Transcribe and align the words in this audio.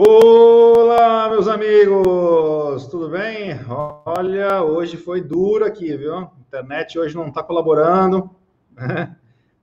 Olá, 0.00 1.28
meus 1.28 1.48
amigos, 1.48 2.86
tudo 2.86 3.08
bem? 3.08 3.58
Olha, 4.06 4.62
hoje 4.62 4.96
foi 4.96 5.20
duro 5.20 5.64
aqui, 5.64 5.96
viu? 5.96 6.14
A 6.14 6.30
internet 6.46 6.96
hoje 6.96 7.16
não 7.16 7.26
está 7.26 7.42
colaborando, 7.42 8.30
né? 8.76 9.16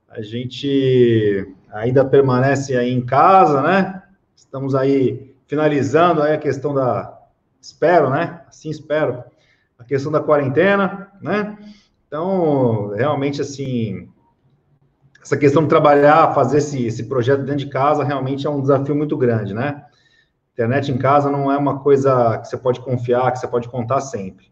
A 0.10 0.22
gente 0.22 1.56
ainda 1.72 2.04
permanece 2.04 2.76
aí 2.76 2.92
em 2.92 3.06
casa, 3.06 3.62
né? 3.62 4.04
Estamos 4.36 4.76
aí 4.76 5.34
finalizando 5.48 6.22
aí 6.22 6.34
a 6.34 6.38
questão 6.38 6.74
da, 6.74 7.18
espero, 7.62 8.10
né? 8.10 8.42
Assim 8.46 8.70
espero, 8.70 9.24
a 9.80 9.86
questão 9.86 10.12
da 10.12 10.20
quarentena, 10.20 11.14
né? 11.22 11.58
Então, 12.10 12.90
realmente, 12.90 13.40
assim, 13.40 14.10
essa 15.24 15.38
questão 15.38 15.64
de 15.64 15.70
trabalhar, 15.70 16.36
fazer 16.36 16.58
esse, 16.58 16.86
esse 16.86 17.06
projeto 17.06 17.44
dentro 17.44 17.66
de 17.66 17.70
casa, 17.70 18.04
realmente 18.04 18.46
é 18.46 18.50
um 18.50 18.60
desafio 18.60 18.96
muito 18.96 19.16
grande, 19.16 19.54
né? 19.54 19.85
Internet 20.56 20.90
em 20.90 20.98
casa 20.98 21.30
não 21.30 21.52
é 21.52 21.58
uma 21.58 21.80
coisa 21.80 22.38
que 22.38 22.48
você 22.48 22.56
pode 22.56 22.80
confiar, 22.80 23.30
que 23.34 23.40
você 23.40 23.48
pode 23.48 23.68
contar 23.68 24.00
sempre. 24.00 24.50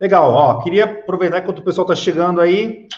Legal, 0.00 0.32
ó, 0.32 0.60
queria 0.60 0.86
aproveitar 0.86 1.38
enquanto 1.38 1.60
o 1.60 1.62
pessoal 1.62 1.84
está 1.84 1.94
chegando 1.94 2.40
aí, 2.40 2.88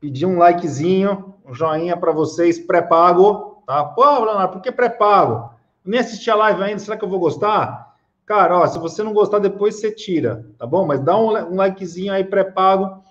pedir 0.00 0.26
um 0.26 0.38
likezinho, 0.38 1.34
um 1.46 1.54
joinha 1.54 1.96
para 1.96 2.10
vocês, 2.10 2.58
pré-pago, 2.58 3.62
tá? 3.64 3.84
Pô, 3.84 4.02
Leonardo, 4.24 4.54
por 4.54 4.60
que 4.60 4.72
pré-pago? 4.72 5.50
Nem 5.84 6.00
assisti 6.00 6.28
a 6.28 6.34
live 6.34 6.64
ainda, 6.64 6.80
será 6.80 6.96
que 6.96 7.04
eu 7.04 7.08
vou 7.08 7.20
gostar? 7.20 7.94
Cara, 8.26 8.58
ó, 8.58 8.66
se 8.66 8.76
você 8.76 9.04
não 9.04 9.12
gostar, 9.12 9.38
depois 9.38 9.76
você 9.76 9.92
tira, 9.92 10.44
tá 10.58 10.66
bom? 10.66 10.84
Mas 10.84 10.98
dá 10.98 11.16
um, 11.16 11.28
um 11.28 11.54
likezinho 11.54 12.12
aí 12.12 12.24
pré-pago, 12.24 13.04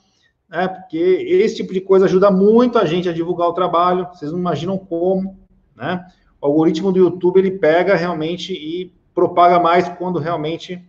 né? 0.50 0.68
Porque 0.68 0.98
esse 0.98 1.56
tipo 1.56 1.72
de 1.72 1.80
coisa 1.80 2.04
ajuda 2.04 2.30
muito 2.30 2.78
a 2.78 2.84
gente 2.84 3.08
a 3.08 3.14
divulgar 3.14 3.48
o 3.48 3.54
trabalho, 3.54 4.10
vocês 4.14 4.30
não 4.30 4.40
imaginam 4.40 4.78
como, 4.78 5.40
né? 5.74 6.06
O 6.42 6.46
algoritmo 6.46 6.92
do 6.92 7.00
YouTube 7.00 7.40
ele 7.40 7.52
pega 7.52 7.96
realmente 7.96 8.54
e 8.54 8.94
propaga 9.14 9.60
mais 9.60 9.90
quando 9.90 10.20
realmente 10.20 10.84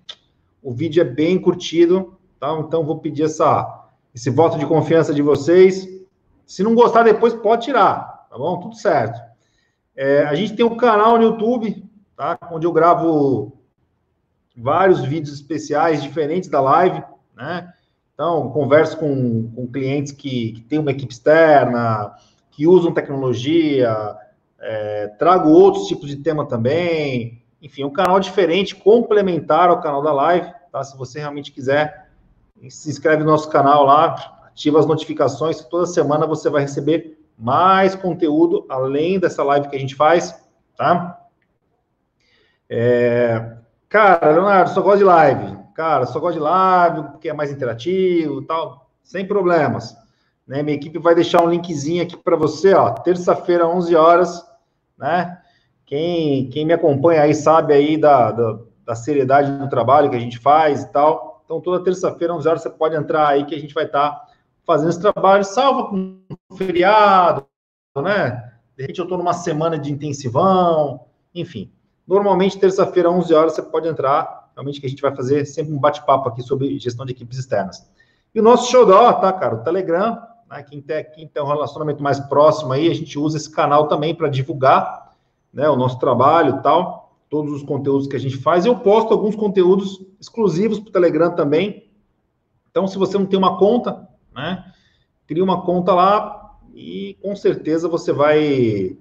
o 0.63 0.73
vídeo 0.73 1.01
é 1.01 1.05
bem 1.05 1.41
curtido, 1.41 2.19
tá? 2.39 2.53
Então 2.61 2.85
vou 2.85 2.99
pedir 2.99 3.25
essa, 3.25 3.87
esse 4.15 4.29
voto 4.31 4.59
de 4.59 4.67
confiança 4.67 5.15
de 5.15 5.23
vocês. 5.23 5.87
Se 6.47 6.63
não 6.63 6.75
gostar 6.75 7.03
depois 7.03 7.35
pode 7.35 7.65
tirar, 7.65 8.27
tá 8.29 8.37
bom? 8.37 8.61
Tudo 8.61 8.77
certo. 8.77 9.21
É, 9.97 10.25
a 10.25 10.35
gente 10.35 10.55
tem 10.55 10.65
um 10.65 10.77
canal 10.77 11.17
no 11.17 11.25
YouTube, 11.25 11.85
tá? 12.17 12.39
Onde 12.53 12.67
eu 12.67 12.73
gravo 12.73 13.59
vários 14.57 15.01
vídeos 15.01 15.35
especiais 15.35 16.03
diferentes 16.03 16.49
da 16.49 16.61
live, 16.61 17.03
né? 17.37 17.73
Então, 18.13 18.51
converso 18.51 18.99
com, 18.99 19.49
com 19.53 19.67
clientes 19.69 20.13
que, 20.13 20.53
que 20.53 20.61
têm 20.63 20.81
uma 20.81 20.91
equipe 20.91 21.13
externa, 21.13 22.13
que 22.51 22.67
usam 22.67 22.93
tecnologia, 22.93 24.17
é, 24.61 25.09
trago 25.19 25.51
outros 25.51 25.87
tipos 25.87 26.09
de 26.09 26.17
tema 26.17 26.47
também. 26.47 27.43
Enfim, 27.61 27.85
um 27.85 27.93
canal 27.93 28.21
diferente, 28.21 28.75
complementar 28.75 29.69
ao 29.69 29.81
canal 29.81 30.03
da 30.03 30.13
live, 30.13 30.53
tá? 30.71 30.83
Se 30.85 30.97
você 30.97 31.19
realmente 31.19 31.53
quiser, 31.53 32.11
se 32.69 32.89
inscreve 32.89 33.25
no 33.25 33.31
nosso 33.31 33.51
canal 33.51 33.85
lá, 33.85 34.41
ativa 34.47 34.79
as 34.79 34.87
notificações, 34.87 35.61
toda 35.65 35.87
semana 35.87 36.27
você 36.27 36.49
vai 36.51 36.63
receber 36.63 37.19
mais 37.37 37.95
conteúdo 37.95 38.67
além 38.69 39.19
dessa 39.19 39.45
live 39.45 39.69
que 39.69 39.77
a 39.77 39.79
gente 39.79 39.95
faz, 39.95 40.35
tá? 40.77 41.21
É, 42.69 43.57
cara, 43.89 44.33
Leonardo, 44.33 44.71
só 44.71 44.83
gosto 44.83 44.99
de 44.99 45.05
live. 45.05 45.59
Cara, 45.75 46.07
só 46.07 46.19
gosto 46.19 46.35
de 46.35 46.41
live, 46.41 47.03
porque 47.11 47.29
é 47.29 47.33
mais 47.33 47.53
interativo 47.53 48.43
tal, 48.43 48.91
sem 49.03 49.25
problemas. 49.25 49.97
Né? 50.47 50.63
Minha 50.63 50.77
equipe 50.77 50.99
vai 50.99 51.15
deixar 51.15 51.43
um 51.43 51.49
linkzinho 51.49 52.03
aqui 52.03 52.17
para 52.17 52.35
você, 52.35 52.75
ó, 52.75 52.91
terça-feira, 52.91 53.69
11 53.69 53.95
horas, 53.95 54.45
né? 54.99 55.41
Quem, 55.87 56.51
quem 56.51 56.67
me 56.67 56.73
acompanha 56.73 57.23
aí 57.23 57.35
sabe 57.35 57.73
aí 57.73 57.97
da, 57.97 58.31
da, 58.31 58.59
da, 58.85 58.95
seriedade 58.95 59.51
do 59.53 59.69
trabalho 59.71 60.11
que 60.11 60.17
a 60.17 60.21
gente 60.21 60.39
faz 60.39 60.83
e 60.83 60.93
tal. 60.93 61.43
Então, 61.45 61.61
toda 61.61 61.83
terça-feira, 61.83 62.35
11 62.35 62.49
horas, 62.49 62.63
você 62.63 62.71
pode 62.71 62.95
entrar 62.95 63.27
aí 63.27 63.47
que 63.47 63.55
a 63.55 63.59
gente 63.59 63.73
vai 63.73 63.85
estar 63.85 64.11
tá 64.11 64.27
fazendo 64.67 64.91
esse 64.91 65.01
trabalho, 65.01 65.45
salva 65.45 65.89
com 65.89 66.21
feriado, 66.57 67.47
né? 67.97 68.53
De 68.77 68.83
repente 68.83 68.99
eu 68.99 69.05
estou 69.05 69.17
numa 69.17 69.33
semana 69.33 69.79
de 69.79 69.91
intensivão, 69.91 71.07
enfim. 71.35 71.73
Normalmente, 72.07 72.59
terça-feira, 72.59 73.11
11 73.11 73.35
horas, 73.35 73.53
você 73.55 73.63
pode 73.63 73.89
entrar, 73.89 74.51
realmente 74.55 74.81
que 74.81 74.87
a 74.87 74.91
gente 74.91 75.03
vai 75.03 75.15
fazer 75.17 75.47
sempre 75.47 75.73
um 75.73 75.79
bate-papo 75.79 76.29
aqui 76.29 76.43
sobre 76.43 76.79
gestão 76.79 77.07
de 77.07 77.13
equipes 77.13 77.39
externas. 77.39 77.91
E 78.35 78.41
o 78.41 78.43
nosso 78.43 78.71
show 78.71 78.85
da 78.85 79.13
tá, 79.15 79.33
cara? 79.33 79.55
O 79.55 79.65
Telegram, 79.65 80.19
né? 80.49 80.63
Quem, 80.63 80.81
tem, 80.81 81.05
quem 81.05 81.29
tem 81.29 81.43
um 81.43 81.47
relacionamento 81.47 82.03
mais 82.03 82.19
próximo 82.19 82.73
aí, 82.73 82.91
a 82.91 82.95
gente 82.95 83.19
usa 83.19 83.37
esse 83.37 83.51
canal 83.51 83.89
também 83.89 84.15
para 84.15 84.29
divulgar 84.29 85.13
né, 85.53 85.69
o 85.69 85.77
nosso 85.77 85.99
trabalho 85.99 86.57
e 86.57 86.63
tal, 86.63 87.17
todos 87.29 87.53
os 87.53 87.63
conteúdos 87.63 88.07
que 88.07 88.17
a 88.17 88.21
gente 88.21 88.37
faz. 88.37 88.65
Eu 88.65 88.79
posto 88.79 89.13
alguns 89.13 89.37
conteúdos 89.37 90.05
exclusivos 90.21 90.79
para 90.79 90.89
o 90.89 90.93
Telegram 90.93 91.35
também. 91.35 91.91
Então, 92.71 92.87
se 92.87 92.99
você 92.99 93.19
não 93.19 93.27
tem 93.27 93.39
uma 93.39 93.59
conta, 93.59 94.09
né, 94.35 94.65
cria 95.27 95.45
uma 95.45 95.63
conta 95.63 95.93
lá 95.93 96.57
e 96.75 97.17
com 97.23 97.35
certeza 97.35 97.89
você 97.89 98.13
vai 98.13 98.97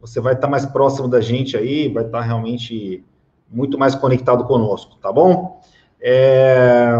você 0.00 0.20
vai 0.20 0.34
estar 0.34 0.48
mais 0.48 0.66
próximo 0.66 1.06
da 1.06 1.20
gente 1.20 1.56
aí, 1.56 1.88
vai 1.88 2.04
estar 2.04 2.20
realmente 2.20 3.04
muito 3.48 3.78
mais 3.78 3.94
conectado 3.94 4.44
conosco, 4.44 4.96
tá 4.96 5.12
bom? 5.12 5.60
É... 6.00 6.90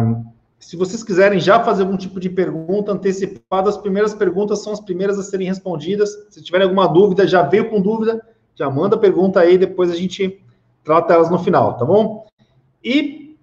Se 0.62 0.76
vocês 0.76 1.02
quiserem 1.02 1.40
já 1.40 1.62
fazer 1.62 1.82
algum 1.82 1.96
tipo 1.96 2.20
de 2.20 2.30
pergunta 2.30 2.92
antecipada, 2.92 3.68
as 3.68 3.76
primeiras 3.76 4.14
perguntas 4.14 4.62
são 4.62 4.72
as 4.72 4.80
primeiras 4.80 5.18
a 5.18 5.22
serem 5.24 5.48
respondidas. 5.48 6.28
Se 6.30 6.40
tiverem 6.40 6.64
alguma 6.64 6.86
dúvida, 6.86 7.26
já 7.26 7.42
veio 7.42 7.68
com 7.68 7.80
dúvida, 7.80 8.24
já 8.54 8.70
manda 8.70 8.94
a 8.94 8.98
pergunta 8.98 9.40
aí, 9.40 9.58
depois 9.58 9.90
a 9.90 9.96
gente 9.96 10.40
trata 10.84 11.14
elas 11.14 11.28
no 11.28 11.38
final, 11.40 11.76
tá 11.76 11.84
bom? 11.84 12.28
E 12.82 13.36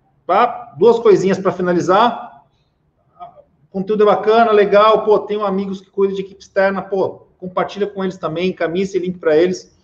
duas 0.77 0.97
coisinhas 0.99 1.37
para 1.37 1.51
finalizar. 1.51 2.45
O 3.69 3.71
conteúdo 3.71 4.03
é 4.03 4.05
bacana, 4.05 4.53
legal, 4.53 5.03
pô, 5.03 5.19
tenho 5.19 5.45
amigos 5.45 5.81
que 5.81 5.91
cuidam 5.91 6.15
de 6.15 6.21
equipe 6.21 6.41
externa, 6.41 6.81
pô, 6.81 7.27
compartilha 7.37 7.85
com 7.85 8.01
eles 8.01 8.17
também, 8.17 8.51
encaminha 8.51 8.85
esse 8.85 8.97
link 8.97 9.19
para 9.19 9.35
eles, 9.35 9.77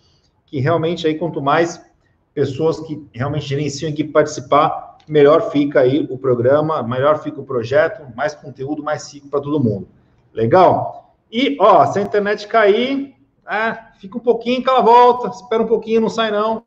que 0.46 0.58
realmente 0.58 1.06
aí 1.06 1.16
quanto 1.16 1.42
mais 1.42 1.84
pessoas 2.32 2.80
que 2.80 3.06
realmente 3.12 3.44
gerenciam 3.44 3.90
a 3.90 3.92
equipe 3.92 4.10
participar, 4.10 4.85
melhor 5.08 5.50
fica 5.50 5.80
aí 5.80 6.06
o 6.10 6.18
programa, 6.18 6.82
melhor 6.82 7.22
fica 7.22 7.40
o 7.40 7.44
projeto, 7.44 8.06
mais 8.16 8.34
conteúdo, 8.34 8.82
mais 8.82 9.02
ciclo 9.02 9.30
para 9.30 9.40
todo 9.40 9.62
mundo. 9.62 9.88
Legal? 10.32 11.14
E, 11.30 11.56
ó, 11.60 11.84
se 11.86 11.98
a 11.98 12.02
internet 12.02 12.46
cair, 12.46 13.14
é, 13.48 13.76
fica 13.98 14.16
um 14.16 14.20
pouquinho 14.20 14.62
que 14.62 14.68
ela 14.68 14.80
volta, 14.80 15.28
espera 15.28 15.62
um 15.62 15.66
pouquinho, 15.66 16.00
não 16.00 16.08
sai 16.08 16.30
não. 16.30 16.64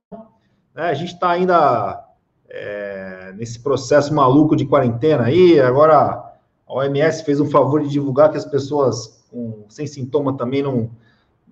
É, 0.75 0.83
a 0.83 0.93
gente 0.93 1.13
está 1.13 1.31
ainda 1.31 2.05
é, 2.49 3.33
nesse 3.35 3.59
processo 3.59 4.13
maluco 4.13 4.55
de 4.55 4.65
quarentena 4.65 5.25
aí, 5.25 5.59
agora 5.59 6.33
a 6.67 6.73
OMS 6.73 7.23
fez 7.23 7.39
um 7.39 7.49
favor 7.49 7.81
de 7.81 7.89
divulgar 7.89 8.31
que 8.31 8.37
as 8.37 8.45
pessoas 8.45 9.25
com, 9.29 9.65
sem 9.69 9.85
sintoma 9.85 10.37
também 10.37 10.61
não, 10.61 10.89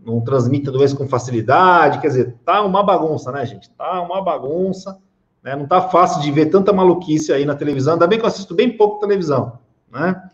não 0.04 0.22
transmitem 0.22 0.70
a 0.70 0.72
doença 0.72 0.96
com 0.96 1.08
facilidade, 1.08 2.00
quer 2.00 2.08
dizer, 2.08 2.36
tá 2.46 2.64
uma 2.64 2.84
bagunça, 2.84 3.32
né, 3.32 3.46
gente? 3.46 3.70
Tá 3.72 4.02
uma 4.02 4.22
bagunça. 4.22 4.98
Né? 5.44 5.56
Não 5.56 5.64
está 5.64 5.82
fácil 5.90 6.22
de 6.22 6.32
ver 6.32 6.48
tanta 6.48 6.74
maluquice 6.74 7.32
aí 7.32 7.46
na 7.46 7.56
televisão, 7.56 7.94
ainda 7.94 8.08
bem 8.08 8.20
que 8.20 8.26
eu 8.26 8.30
assisto 8.30 8.54
bem 8.54 8.76
pouco 8.76 9.00
televisão. 9.00 9.60
Né? 9.92 10.30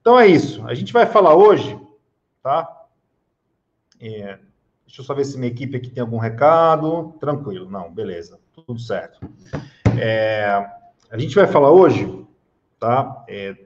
Então 0.00 0.18
é 0.18 0.26
isso. 0.26 0.66
A 0.66 0.74
gente 0.74 0.92
vai 0.92 1.06
falar 1.06 1.34
hoje, 1.34 1.78
tá? 2.42 2.68
É, 4.00 4.38
deixa 4.86 5.00
eu 5.00 5.04
só 5.04 5.14
ver 5.14 5.24
se 5.24 5.38
minha 5.38 5.52
equipe 5.52 5.76
aqui 5.76 5.90
tem 5.90 6.00
algum 6.00 6.18
recado. 6.18 7.14
Tranquilo, 7.20 7.70
não, 7.70 7.92
beleza, 7.92 8.40
tudo 8.52 8.80
certo. 8.80 9.20
É, 9.98 10.66
a 11.10 11.18
gente 11.18 11.34
vai 11.34 11.46
falar 11.46 11.70
hoje, 11.70 12.24
tá? 12.78 13.24
É, 13.28 13.56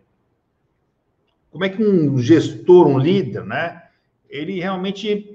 como 1.51 1.65
é 1.65 1.69
que 1.69 1.85
um 1.85 2.19
gestor, 2.19 2.89
um 2.89 2.99
líder, 2.99 3.45
né? 3.45 3.85
Ele 4.29 4.59
realmente 4.59 5.34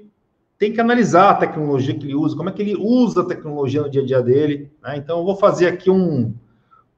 tem 0.60 0.74
que 0.74 0.80
analisar 0.80 1.30
a 1.30 1.34
tecnologia 1.36 1.94
que 1.94 2.04
ele 2.04 2.14
usa, 2.14 2.36
como 2.36 2.50
é 2.50 2.52
que 2.52 2.60
ele 2.60 2.76
usa 2.76 3.22
a 3.22 3.24
tecnologia 3.24 3.80
no 3.80 3.88
dia 3.88 4.02
a 4.02 4.04
dia 4.04 4.22
dele. 4.22 4.70
Né? 4.82 4.98
Então, 4.98 5.18
eu 5.18 5.24
vou 5.24 5.34
fazer 5.34 5.66
aqui 5.66 5.90
um, 5.90 6.34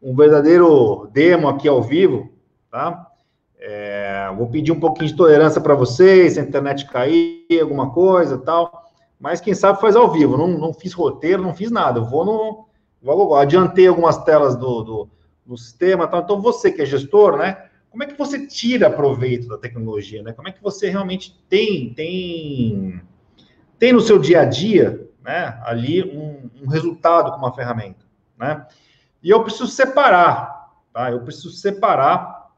um 0.02 0.16
verdadeiro 0.16 1.08
demo 1.12 1.48
aqui 1.48 1.68
ao 1.68 1.80
vivo, 1.80 2.28
tá? 2.68 3.06
É, 3.60 4.28
vou 4.36 4.48
pedir 4.48 4.72
um 4.72 4.80
pouquinho 4.80 5.06
de 5.06 5.16
tolerância 5.16 5.60
para 5.60 5.76
vocês, 5.76 6.32
se 6.32 6.40
a 6.40 6.42
internet 6.42 6.90
cair, 6.90 7.46
alguma 7.60 7.90
coisa 7.90 8.36
tal. 8.36 8.90
Mas 9.16 9.40
quem 9.40 9.54
sabe 9.54 9.80
faz 9.80 9.94
ao 9.94 10.10
vivo. 10.10 10.36
Não, 10.36 10.48
não 10.48 10.74
fiz 10.74 10.92
roteiro, 10.92 11.40
não 11.40 11.54
fiz 11.54 11.70
nada. 11.70 12.00
Eu 12.00 12.04
vou 12.04 12.24
no. 12.24 12.66
Vou, 13.00 13.36
adiantei 13.36 13.86
algumas 13.86 14.18
telas 14.24 14.56
do, 14.56 14.82
do, 14.82 15.08
do 15.46 15.56
sistema 15.56 16.08
tal. 16.08 16.22
Então, 16.22 16.42
você 16.42 16.72
que 16.72 16.82
é 16.82 16.86
gestor, 16.86 17.36
né? 17.36 17.66
Como 17.90 18.02
é 18.02 18.08
que 18.08 18.18
você 18.18 18.44
tira 18.44 18.90
proveito 18.90 19.46
da 19.46 19.56
tecnologia, 19.56 20.20
né? 20.20 20.32
Como 20.32 20.48
é 20.48 20.52
que 20.52 20.62
você 20.62 20.90
realmente 20.90 21.40
tem, 21.48 21.94
tem 21.94 23.00
tem 23.82 23.92
no 23.92 24.00
seu 24.00 24.16
dia 24.16 24.42
a 24.42 24.44
dia, 24.44 25.10
né, 25.24 25.60
ali 25.64 26.04
um, 26.04 26.48
um 26.62 26.68
resultado 26.68 27.32
com 27.32 27.38
uma 27.38 27.52
ferramenta, 27.52 28.06
né? 28.38 28.64
E 29.20 29.28
eu 29.28 29.42
preciso 29.42 29.66
separar, 29.66 30.70
tá? 30.92 31.10
Eu 31.10 31.22
preciso 31.22 31.50
separar, 31.50 32.52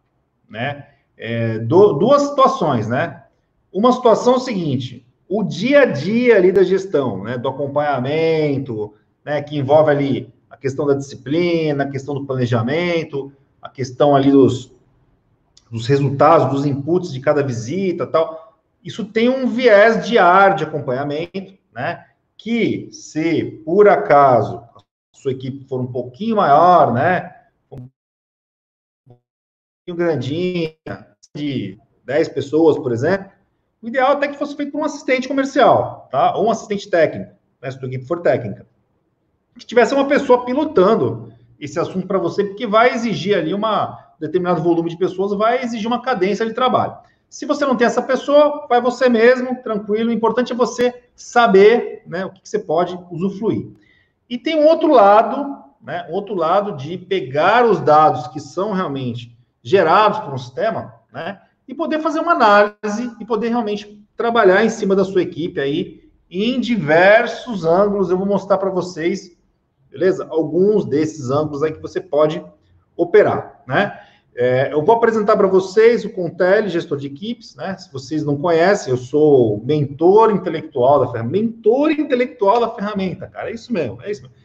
né, 0.46 0.86
é, 1.16 1.60
do, 1.60 1.94
duas 1.94 2.20
situações, 2.20 2.86
né? 2.88 3.24
Uma 3.72 3.90
situação 3.90 4.34
é 4.34 4.36
o 4.36 4.40
seguinte, 4.40 5.06
o 5.26 5.42
dia 5.42 5.80
a 5.80 5.84
dia 5.86 6.36
ali 6.36 6.52
da 6.52 6.62
gestão, 6.62 7.24
né, 7.24 7.38
do 7.38 7.48
acompanhamento, 7.48 8.92
né, 9.24 9.40
que 9.40 9.56
envolve 9.56 9.90
ali 9.90 10.34
a 10.50 10.58
questão 10.58 10.84
da 10.86 10.92
disciplina, 10.92 11.84
a 11.84 11.90
questão 11.90 12.14
do 12.14 12.26
planejamento, 12.26 13.32
a 13.62 13.70
questão 13.70 14.14
ali 14.14 14.30
dos, 14.30 14.70
dos 15.70 15.86
resultados, 15.86 16.50
dos 16.50 16.66
inputs 16.66 17.10
de 17.10 17.20
cada 17.20 17.42
visita, 17.42 18.06
tal. 18.06 18.43
Isso 18.84 19.04
tem 19.04 19.28
um 19.28 19.46
viés 19.46 20.06
de 20.06 20.18
ar 20.18 20.54
de 20.54 20.64
acompanhamento, 20.64 21.56
né? 21.72 22.06
Que 22.36 22.88
se 22.92 23.62
por 23.64 23.88
acaso 23.88 24.58
a 24.58 24.82
sua 25.12 25.32
equipe 25.32 25.66
for 25.66 25.80
um 25.80 25.90
pouquinho 25.90 26.36
maior, 26.36 26.92
né? 26.92 27.34
Um 27.72 27.88
pouquinho 29.08 29.96
grandinha, 29.96 30.76
de 31.34 31.78
10 32.04 32.28
pessoas, 32.28 32.76
por 32.78 32.92
exemplo, 32.92 33.32
o 33.82 33.88
ideal 33.88 34.12
é 34.12 34.14
até 34.14 34.28
que 34.28 34.38
fosse 34.38 34.54
feito 34.54 34.70
por 34.70 34.80
um 34.80 34.84
assistente 34.84 35.26
comercial, 35.26 36.08
tá? 36.12 36.36
Ou 36.36 36.46
um 36.46 36.50
assistente 36.50 36.88
técnico, 36.88 37.32
né? 37.60 37.70
Se 37.70 37.76
a 37.78 37.80
sua 37.80 37.88
equipe 37.88 38.06
for 38.06 38.20
técnica 38.20 38.66
que 39.58 39.66
tivesse 39.66 39.94
uma 39.94 40.06
pessoa 40.06 40.44
pilotando 40.44 41.32
esse 41.58 41.78
assunto 41.78 42.06
para 42.06 42.18
você, 42.18 42.44
porque 42.44 42.66
vai 42.66 42.92
exigir 42.92 43.36
ali 43.36 43.54
uma 43.54 44.12
determinado 44.18 44.62
volume 44.62 44.90
de 44.90 44.98
pessoas, 44.98 45.36
vai 45.36 45.62
exigir 45.62 45.86
uma 45.86 46.02
cadência 46.02 46.44
de 46.44 46.52
trabalho. 46.52 46.96
Se 47.34 47.46
você 47.46 47.66
não 47.66 47.74
tem 47.74 47.84
essa 47.84 48.00
pessoa, 48.00 48.64
vai 48.68 48.80
você 48.80 49.08
mesmo, 49.08 49.60
tranquilo. 49.60 50.10
O 50.10 50.12
importante 50.12 50.52
é 50.52 50.54
você 50.54 51.02
saber 51.16 52.04
né, 52.06 52.24
o 52.24 52.30
que, 52.30 52.40
que 52.40 52.48
você 52.48 52.60
pode 52.60 52.96
usufruir. 53.10 53.72
E 54.30 54.38
tem 54.38 54.54
um 54.54 54.68
outro 54.68 54.92
lado, 54.92 55.58
né, 55.82 56.06
outro 56.10 56.36
lado 56.36 56.76
de 56.76 56.96
pegar 56.96 57.66
os 57.66 57.80
dados 57.80 58.28
que 58.28 58.38
são 58.38 58.72
realmente 58.72 59.36
gerados 59.64 60.20
por 60.20 60.32
um 60.32 60.38
sistema, 60.38 60.94
né, 61.12 61.40
e 61.66 61.74
poder 61.74 61.98
fazer 61.98 62.20
uma 62.20 62.34
análise 62.34 63.10
e 63.18 63.24
poder 63.24 63.48
realmente 63.48 64.00
trabalhar 64.16 64.64
em 64.64 64.70
cima 64.70 64.94
da 64.94 65.04
sua 65.04 65.22
equipe 65.22 65.58
aí 65.58 66.08
em 66.30 66.60
diversos 66.60 67.64
ângulos. 67.64 68.10
Eu 68.10 68.16
vou 68.16 68.28
mostrar 68.28 68.58
para 68.58 68.70
vocês 68.70 69.36
beleza? 69.90 70.24
Alguns 70.30 70.84
desses 70.84 71.30
ângulos 71.30 71.64
aí 71.64 71.72
que 71.72 71.82
você 71.82 72.00
pode 72.00 72.44
operar, 72.96 73.60
né? 73.66 73.98
É, 74.36 74.72
eu 74.72 74.82
vou 74.82 74.96
apresentar 74.96 75.36
para 75.36 75.46
vocês 75.46 76.04
o 76.04 76.10
Contele, 76.10 76.68
gestor 76.68 76.98
de 76.98 77.06
equipes, 77.06 77.54
né? 77.54 77.76
Se 77.76 77.92
vocês 77.92 78.24
não 78.24 78.36
conhecem, 78.36 78.90
eu 78.90 78.96
sou 78.96 79.62
mentor 79.64 80.32
intelectual 80.32 81.00
da 81.00 81.12
ferramenta. 81.12 81.38
Mentor 81.38 81.90
intelectual 81.92 82.60
da 82.60 82.68
ferramenta, 82.70 83.28
cara. 83.28 83.50
É 83.50 83.54
isso 83.54 83.72
mesmo, 83.72 84.02
é 84.02 84.10
isso 84.10 84.22
mesmo. 84.22 84.36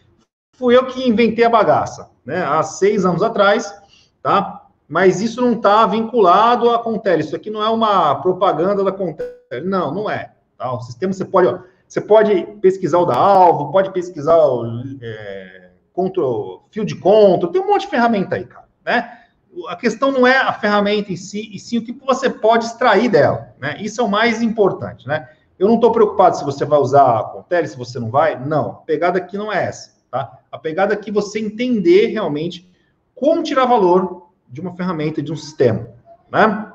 Fui 0.56 0.78
eu 0.78 0.86
que 0.86 1.08
inventei 1.08 1.44
a 1.44 1.50
bagaça, 1.50 2.12
né? 2.24 2.44
Há 2.44 2.62
seis 2.62 3.06
anos 3.06 3.24
atrás, 3.24 3.74
tá? 4.22 4.68
Mas 4.88 5.22
isso 5.22 5.42
não 5.42 5.54
está 5.54 5.86
vinculado 5.88 6.70
à 6.70 6.80
Contele. 6.80 7.22
Isso 7.22 7.36
aqui 7.36 7.50
não 7.50 7.64
é 7.64 7.70
uma 7.70 8.16
propaganda 8.16 8.84
da 8.84 8.92
Contele. 8.92 9.66
Não, 9.66 9.94
não 9.94 10.10
é. 10.10 10.34
Tá? 10.58 10.72
O 10.72 10.82
sistema 10.82 11.14
você 11.14 11.26
pode. 11.26 11.48
Ó, 11.48 11.60
você 11.88 12.02
pode 12.02 12.44
pesquisar 12.62 13.00
o 13.00 13.06
da 13.06 13.16
alvo, 13.16 13.72
pode 13.72 13.92
pesquisar 13.92 14.38
o 14.38 14.84
é, 15.02 15.72
control, 15.92 16.68
field 16.70 16.96
control, 16.98 17.52
tem 17.52 17.62
um 17.62 17.68
monte 17.68 17.82
de 17.82 17.88
ferramenta 17.88 18.36
aí, 18.36 18.46
cara, 18.46 18.68
né? 18.86 19.19
A 19.68 19.76
questão 19.76 20.12
não 20.12 20.26
é 20.26 20.38
a 20.38 20.54
ferramenta 20.54 21.12
em 21.12 21.16
si, 21.16 21.50
e 21.52 21.60
sim 21.60 21.78
o 21.78 21.84
que 21.84 21.92
você 21.92 22.30
pode 22.30 22.66
extrair 22.66 23.10
dela, 23.10 23.54
né? 23.60 23.78
Isso 23.80 24.00
é 24.00 24.04
o 24.04 24.10
mais 24.10 24.42
importante, 24.42 25.08
né? 25.08 25.30
Eu 25.58 25.68
não 25.68 25.76
estou 25.76 25.92
preocupado 25.92 26.38
se 26.38 26.46
você 26.46 26.64
vai 26.64 26.80
usar 26.80 27.20
a 27.20 27.24
Contele, 27.24 27.68
se 27.68 27.78
você 27.78 28.00
não 28.00 28.10
vai, 28.10 28.40
não. 28.40 28.72
A 28.72 28.76
pegada 28.76 29.18
aqui 29.18 29.38
não 29.38 29.52
é 29.52 29.66
essa, 29.66 29.92
tá? 30.10 30.40
A 30.50 30.58
pegada 30.58 30.94
aqui 30.94 31.10
é 31.10 31.14
você 31.14 31.40
entender 31.40 32.08
realmente 32.08 32.70
como 33.14 33.44
tirar 33.44 33.66
valor 33.66 34.30
de 34.48 34.62
uma 34.62 34.74
ferramenta, 34.76 35.22
de 35.22 35.34
um 35.34 35.36
sistema, 35.36 35.90
né? 36.32 36.72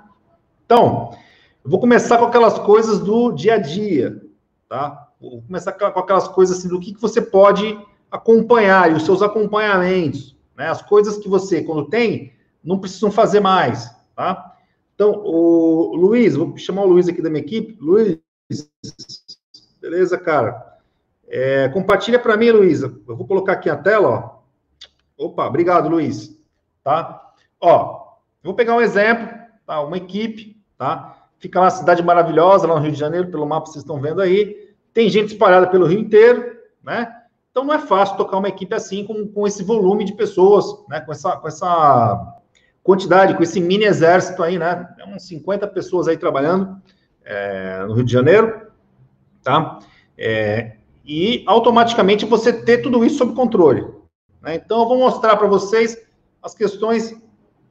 Então, 0.67 1.17
eu 1.65 1.71
vou 1.71 1.81
começar 1.81 2.19
com 2.19 2.27
aquelas 2.27 2.59
coisas 2.59 3.01
do 3.01 3.33
dia 3.33 3.55
a 3.55 3.59
dia, 3.59 4.21
tá? 4.69 5.09
Vou 5.19 5.41
começar 5.41 5.73
com 5.73 5.87
aquelas 5.87 6.29
coisas 6.29 6.59
assim 6.59 6.69
do 6.69 6.79
que, 6.79 6.93
que 6.93 7.01
você 7.01 7.23
pode 7.23 7.79
acompanhar 8.11 8.91
e 8.91 8.95
os 8.95 9.05
seus 9.05 9.23
acompanhamentos, 9.23 10.37
né? 10.55 10.69
As 10.69 10.83
coisas 10.83 11.17
que 11.17 11.29
você, 11.29 11.63
quando 11.63 11.89
tem, 11.89 12.34
não 12.65 12.79
precisam 12.79 13.11
fazer 13.11 13.41
mais, 13.41 13.95
tá? 14.17 14.57
Então, 14.95 15.13
o 15.25 15.95
Luiz, 15.97 16.35
vou 16.35 16.57
chamar 16.57 16.83
o 16.83 16.87
Luiz 16.87 17.09
aqui 17.09 17.21
da 17.21 17.29
minha 17.29 17.43
equipe. 17.43 17.77
Luiz, 17.81 18.19
beleza, 19.81 20.17
cara? 20.17 20.79
É, 21.27 21.69
compartilha 21.69 22.19
para 22.19 22.37
mim, 22.37 22.51
Luísa. 22.51 22.97
Eu 23.07 23.17
vou 23.17 23.27
colocar 23.27 23.53
aqui 23.53 23.69
a 23.69 23.77
tela, 23.77 24.09
ó. 24.09 25.25
Opa, 25.27 25.47
obrigado, 25.47 25.89
Luiz. 25.89 26.39
Tá? 26.83 27.33
Ó, 27.61 28.15
vou 28.43 28.55
pegar 28.55 28.77
um 28.77 28.81
exemplo, 28.81 29.29
tá? 29.67 29.81
Uma 29.81 29.97
equipe, 29.97 30.57
tá? 30.79 31.29
Fica 31.39 31.61
lá, 31.61 31.71
cidade 31.71 32.03
maravilhosa, 32.03 32.67
lá 32.67 32.75
no 32.77 32.81
Rio 32.81 32.93
de 32.93 32.99
Janeiro, 32.99 33.31
pelo 33.31 33.47
mapa 33.47 33.67
vocês 33.67 33.83
estão 33.83 34.01
vendo 34.01 34.21
aí. 34.21 34.75
Tem 34.93 35.09
gente 35.09 35.33
espalhada 35.33 35.67
pelo 35.67 35.87
Rio 35.87 35.99
inteiro, 35.99 36.57
né? 36.83 37.13
Então 37.51 37.65
não 37.65 37.75
é 37.75 37.79
fácil 37.79 38.17
tocar 38.17 38.39
uma 38.39 38.49
equipe 38.49 38.75
assim 38.75 39.05
com, 39.05 39.27
com 39.29 39.47
esse 39.47 39.63
volume 39.63 40.05
de 40.05 40.15
pessoas, 40.15 40.67
né? 40.89 41.01
Com 41.01 41.13
essa, 41.13 41.37
com 41.37 41.49
essa 41.49 42.41
quantidade, 42.85 43.35
com 43.35 43.43
esse 43.43 43.61
mini 43.61 43.85
exército 43.85 44.43
aí, 44.43 44.59
né? 44.59 44.87
Tem 44.95 45.13
uns 45.13 45.27
50 45.27 45.67
pessoas 45.69 46.07
aí 46.07 46.19
trabalhando 46.19 46.81
é, 47.25 47.83
no 47.87 47.95
Rio 47.95 48.05
de 48.05 48.13
Janeiro, 48.13 48.69
tá? 49.43 49.79
É, 50.17 50.77
e 51.03 51.43
automaticamente 51.47 52.27
você 52.27 52.53
ter 52.53 52.79
tudo 52.83 53.03
isso 53.05 53.17
sob 53.17 53.35
controle. 53.35 53.87
Né? 54.41 54.57
Então 54.57 54.81
eu 54.81 54.89
vou 54.89 54.99
mostrar 54.99 55.37
para 55.37 55.49
vocês 55.49 55.99
as 56.43 56.55
questões, 56.55 57.19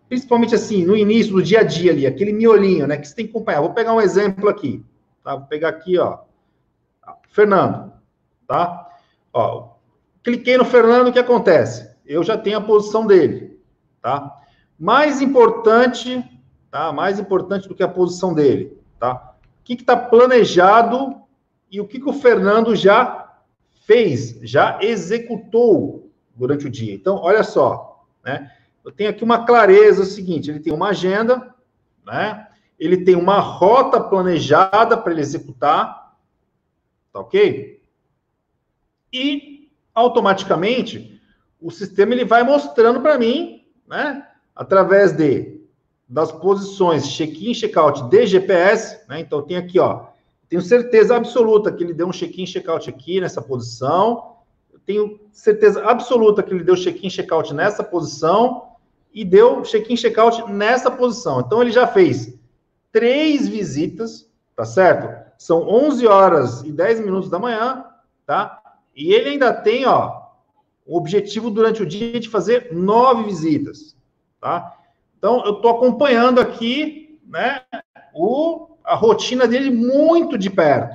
principalmente 0.10 0.56
assim, 0.56 0.84
no 0.84 0.98
início 0.98 1.34
do 1.34 1.44
dia 1.44 1.60
a 1.60 1.64
dia 1.64 1.92
ali, 1.92 2.08
aquele 2.08 2.34
miolinho, 2.34 2.88
né? 2.88 2.98
Que 2.98 3.08
você 3.08 3.16
tem 3.16 3.26
que 3.26 3.32
acompanhar. 3.32 3.62
Vou 3.62 3.74
pegar 3.74 3.94
um 3.94 4.02
exemplo 4.02 4.50
aqui, 4.50 4.84
tá? 5.24 5.36
Vou 5.36 5.46
pegar 5.46 5.70
aqui, 5.70 5.98
ó. 6.00 6.22
Fernando, 7.30 7.94
tá? 8.48 8.90
Ó, 9.32 9.76
cliquei 10.24 10.58
no 10.58 10.66
Fernando, 10.66 11.10
o 11.10 11.14
que 11.14 11.20
acontece? 11.20 11.94
Eu 12.04 12.24
já 12.24 12.36
tenho 12.36 12.58
a 12.58 12.62
posição 12.62 13.06
dele, 13.06 13.60
tá? 14.02 14.40
Mais 14.78 15.22
importante, 15.22 16.24
tá? 16.70 16.92
Mais 16.92 17.20
importante 17.20 17.68
do 17.68 17.76
que 17.76 17.84
a 17.84 17.88
posição 17.88 18.34
dele, 18.34 18.78
tá? 19.00 19.36
O 19.60 19.64
que 19.64 19.74
está 19.74 19.96
planejado 19.96 21.22
e 21.72 21.80
o 21.80 21.88
que, 21.88 22.00
que 22.00 22.10
o 22.10 22.14
Fernando 22.14 22.76
já 22.76 23.38
fez, 23.86 24.40
já 24.42 24.80
executou 24.82 26.12
durante 26.36 26.68
o 26.68 26.70
dia. 26.70 26.94
Então, 26.94 27.18
olha 27.18 27.44
só, 27.44 28.06
né? 28.24 28.52
Eu 28.84 28.92
tenho 28.92 29.10
aqui 29.10 29.24
uma 29.24 29.46
clareza 29.46 30.02
é 30.02 30.04
o 30.04 30.08
seguinte: 30.08 30.52
ele 30.52 30.60
tem 30.60 30.74
uma 30.74 30.90
agenda, 30.90 31.56
né? 32.06 32.48
Ele 32.80 32.98
tem 32.98 33.16
uma 33.16 33.40
rota 33.40 34.02
planejada 34.02 34.98
para 34.98 35.12
ele 35.12 35.22
executar, 35.22 36.04
Tá 37.14 37.20
ok? 37.20 37.80
E 39.14 39.70
automaticamente 39.94 41.22
o 41.62 41.70
sistema 41.70 42.14
ele 42.14 42.26
vai 42.26 42.42
mostrando 42.44 43.00
para 43.00 43.20
mim, 43.20 43.68
né, 43.88 44.28
através 44.56 45.12
de 45.14 45.62
das 46.08 46.32
posições 46.32 47.08
check-in, 47.08 47.54
check-out 47.54 48.04
de 48.10 48.28
GPS, 48.28 49.00
né? 49.08 49.20
Então 49.20 49.42
tem 49.42 49.58
aqui, 49.58 49.80
ó, 49.80 50.06
tenho 50.48 50.62
certeza 50.62 51.16
absoluta 51.16 51.72
que 51.72 51.84
ele 51.84 51.94
deu 51.94 52.08
um 52.08 52.12
check-in, 52.12 52.46
check-out 52.46 52.88
aqui 52.88 53.20
nessa 53.20 53.42
posição. 53.42 54.36
Eu 54.72 54.80
tenho 54.86 55.20
certeza 55.32 55.84
absoluta 55.84 56.44
que 56.44 56.54
ele 56.54 56.64
deu 56.64 56.76
check-in, 56.76 57.10
check-out 57.10 57.52
nessa 57.54 57.84
posição 57.84 58.68
e 59.12 59.26
deu 59.26 59.64
check-in, 59.64 59.96
check-out 59.96 60.52
nessa 60.52 60.92
posição. 60.92 61.40
Então 61.40 61.62
ele 61.62 61.72
já 61.72 61.88
fez 61.88 62.38
três 62.92 63.48
visitas, 63.48 64.30
tá 64.56 64.66
certo? 64.66 65.24
São 65.38 65.68
11 65.68 66.06
horas 66.06 66.62
e 66.62 66.72
10 66.72 67.00
minutos 67.00 67.30
da 67.30 67.40
manhã, 67.40 67.86
tá? 68.26 68.62
E 68.96 69.12
ele 69.12 69.30
ainda 69.30 69.52
tem, 69.52 69.88
ó, 69.88 70.22
o 70.86 70.98
objetivo 70.98 71.50
durante 71.50 71.82
o 71.82 71.86
dia 71.86 72.20
de 72.20 72.30
fazer 72.30 72.70
nove 72.72 73.24
visitas, 73.24 73.96
tá? 74.44 74.76
Então, 75.18 75.44
eu 75.46 75.54
estou 75.54 75.72
acompanhando 75.72 76.42
aqui, 76.42 77.18
né, 77.26 77.62
o, 78.14 78.76
a 78.84 78.94
rotina 78.94 79.48
dele 79.48 79.72
muito 79.72 80.38
de 80.38 80.50
perto, 80.50 80.94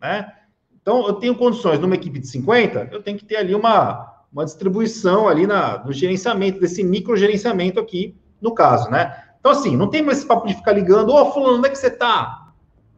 né? 0.00 0.32
Então, 0.80 1.06
eu 1.06 1.14
tenho 1.14 1.36
condições, 1.36 1.78
numa 1.78 1.94
equipe 1.94 2.18
de 2.18 2.26
50, 2.26 2.88
eu 2.90 3.02
tenho 3.02 3.18
que 3.18 3.24
ter 3.24 3.36
ali 3.36 3.54
uma, 3.54 4.24
uma 4.32 4.46
distribuição 4.46 5.28
ali 5.28 5.46
na, 5.46 5.84
no 5.84 5.92
gerenciamento, 5.92 6.58
desse 6.58 6.82
microgerenciamento 6.82 7.78
aqui, 7.78 8.16
no 8.40 8.54
caso, 8.54 8.90
né? 8.90 9.24
Então, 9.38 9.52
assim, 9.52 9.76
não 9.76 9.90
tem 9.90 10.02
mais 10.02 10.18
esse 10.18 10.26
papo 10.26 10.46
de 10.46 10.54
ficar 10.54 10.72
ligando, 10.72 11.10
ô, 11.10 11.20
oh, 11.20 11.32
fulano, 11.32 11.58
onde 11.58 11.68
é 11.68 11.70
que 11.70 11.76
você 11.76 11.90
tá? 11.90 12.48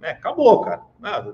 É, 0.00 0.12
acabou, 0.12 0.60
cara. 0.60 0.82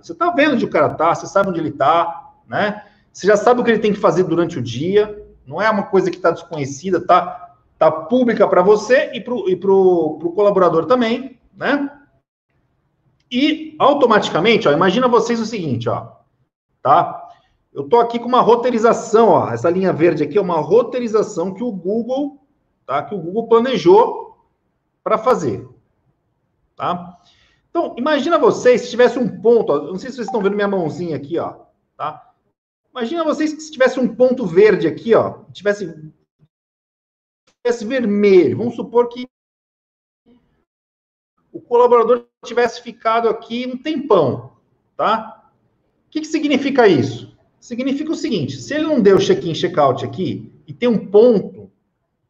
Você 0.00 0.12
está 0.12 0.30
vendo 0.30 0.54
onde 0.54 0.64
o 0.64 0.70
cara 0.70 0.90
está, 0.90 1.14
você 1.14 1.26
sabe 1.26 1.50
onde 1.50 1.60
ele 1.60 1.68
está, 1.68 2.32
né? 2.48 2.82
Você 3.12 3.26
já 3.26 3.36
sabe 3.36 3.60
o 3.60 3.64
que 3.64 3.70
ele 3.70 3.80
tem 3.80 3.92
que 3.92 4.00
fazer 4.00 4.24
durante 4.24 4.58
o 4.58 4.62
dia. 4.62 5.22
Não 5.46 5.60
é 5.60 5.68
uma 5.68 5.82
coisa 5.82 6.10
que 6.10 6.16
está 6.16 6.30
desconhecida, 6.30 7.04
tá, 7.04 7.43
tá 7.78 7.90
pública 7.90 8.46
para 8.48 8.62
você 8.62 9.10
e 9.12 9.20
para 9.20 9.34
pro 9.34 10.32
colaborador 10.34 10.86
também, 10.86 11.38
né? 11.54 11.90
E 13.30 13.74
automaticamente, 13.78 14.68
ó, 14.68 14.72
imagina 14.72 15.08
vocês 15.08 15.40
o 15.40 15.46
seguinte, 15.46 15.88
ó, 15.88 16.12
tá? 16.82 17.28
Eu 17.72 17.88
tô 17.88 17.98
aqui 17.98 18.18
com 18.18 18.28
uma 18.28 18.40
roteirização, 18.40 19.30
ó, 19.30 19.50
essa 19.50 19.68
linha 19.68 19.92
verde 19.92 20.22
aqui 20.22 20.38
é 20.38 20.40
uma 20.40 20.60
roteirização 20.60 21.52
que 21.52 21.62
o 21.62 21.72
Google, 21.72 22.40
tá? 22.86 23.02
Que 23.02 23.14
o 23.14 23.18
Google 23.18 23.48
planejou 23.48 24.38
para 25.02 25.18
fazer, 25.18 25.68
tá? 26.76 27.18
Então, 27.70 27.94
imagina 27.98 28.38
vocês 28.38 28.82
se 28.82 28.90
tivesse 28.90 29.18
um 29.18 29.40
ponto, 29.40 29.72
ó, 29.72 29.82
não 29.82 29.98
sei 29.98 30.10
se 30.10 30.16
vocês 30.16 30.28
estão 30.28 30.40
vendo 30.40 30.54
minha 30.54 30.68
mãozinha 30.68 31.16
aqui, 31.16 31.38
ó, 31.38 31.54
tá? 31.96 32.32
Imagina 32.92 33.24
vocês 33.24 33.52
que 33.52 33.60
se 33.60 33.72
tivesse 33.72 33.98
um 33.98 34.14
ponto 34.14 34.46
verde 34.46 34.86
aqui, 34.86 35.12
ó, 35.12 35.40
tivesse, 35.52 35.92
tivesse 37.64 37.86
vermelho. 37.86 38.58
Vamos 38.58 38.76
supor 38.76 39.08
que 39.08 39.26
o 41.50 41.60
colaborador 41.60 42.26
tivesse 42.44 42.82
ficado 42.82 43.28
aqui 43.28 43.66
um 43.66 43.78
tempão, 43.78 44.52
tá? 44.96 45.50
O 46.06 46.10
que, 46.10 46.20
que 46.20 46.26
significa 46.26 46.86
isso? 46.86 47.34
Significa 47.58 48.12
o 48.12 48.16
seguinte: 48.16 48.58
se 48.58 48.74
ele 48.74 48.84
não 48.84 49.00
deu 49.00 49.18
check-in, 49.18 49.54
check-out 49.54 50.04
aqui 50.04 50.52
e 50.66 50.74
tem 50.74 50.88
um 50.88 51.06
ponto, 51.06 51.70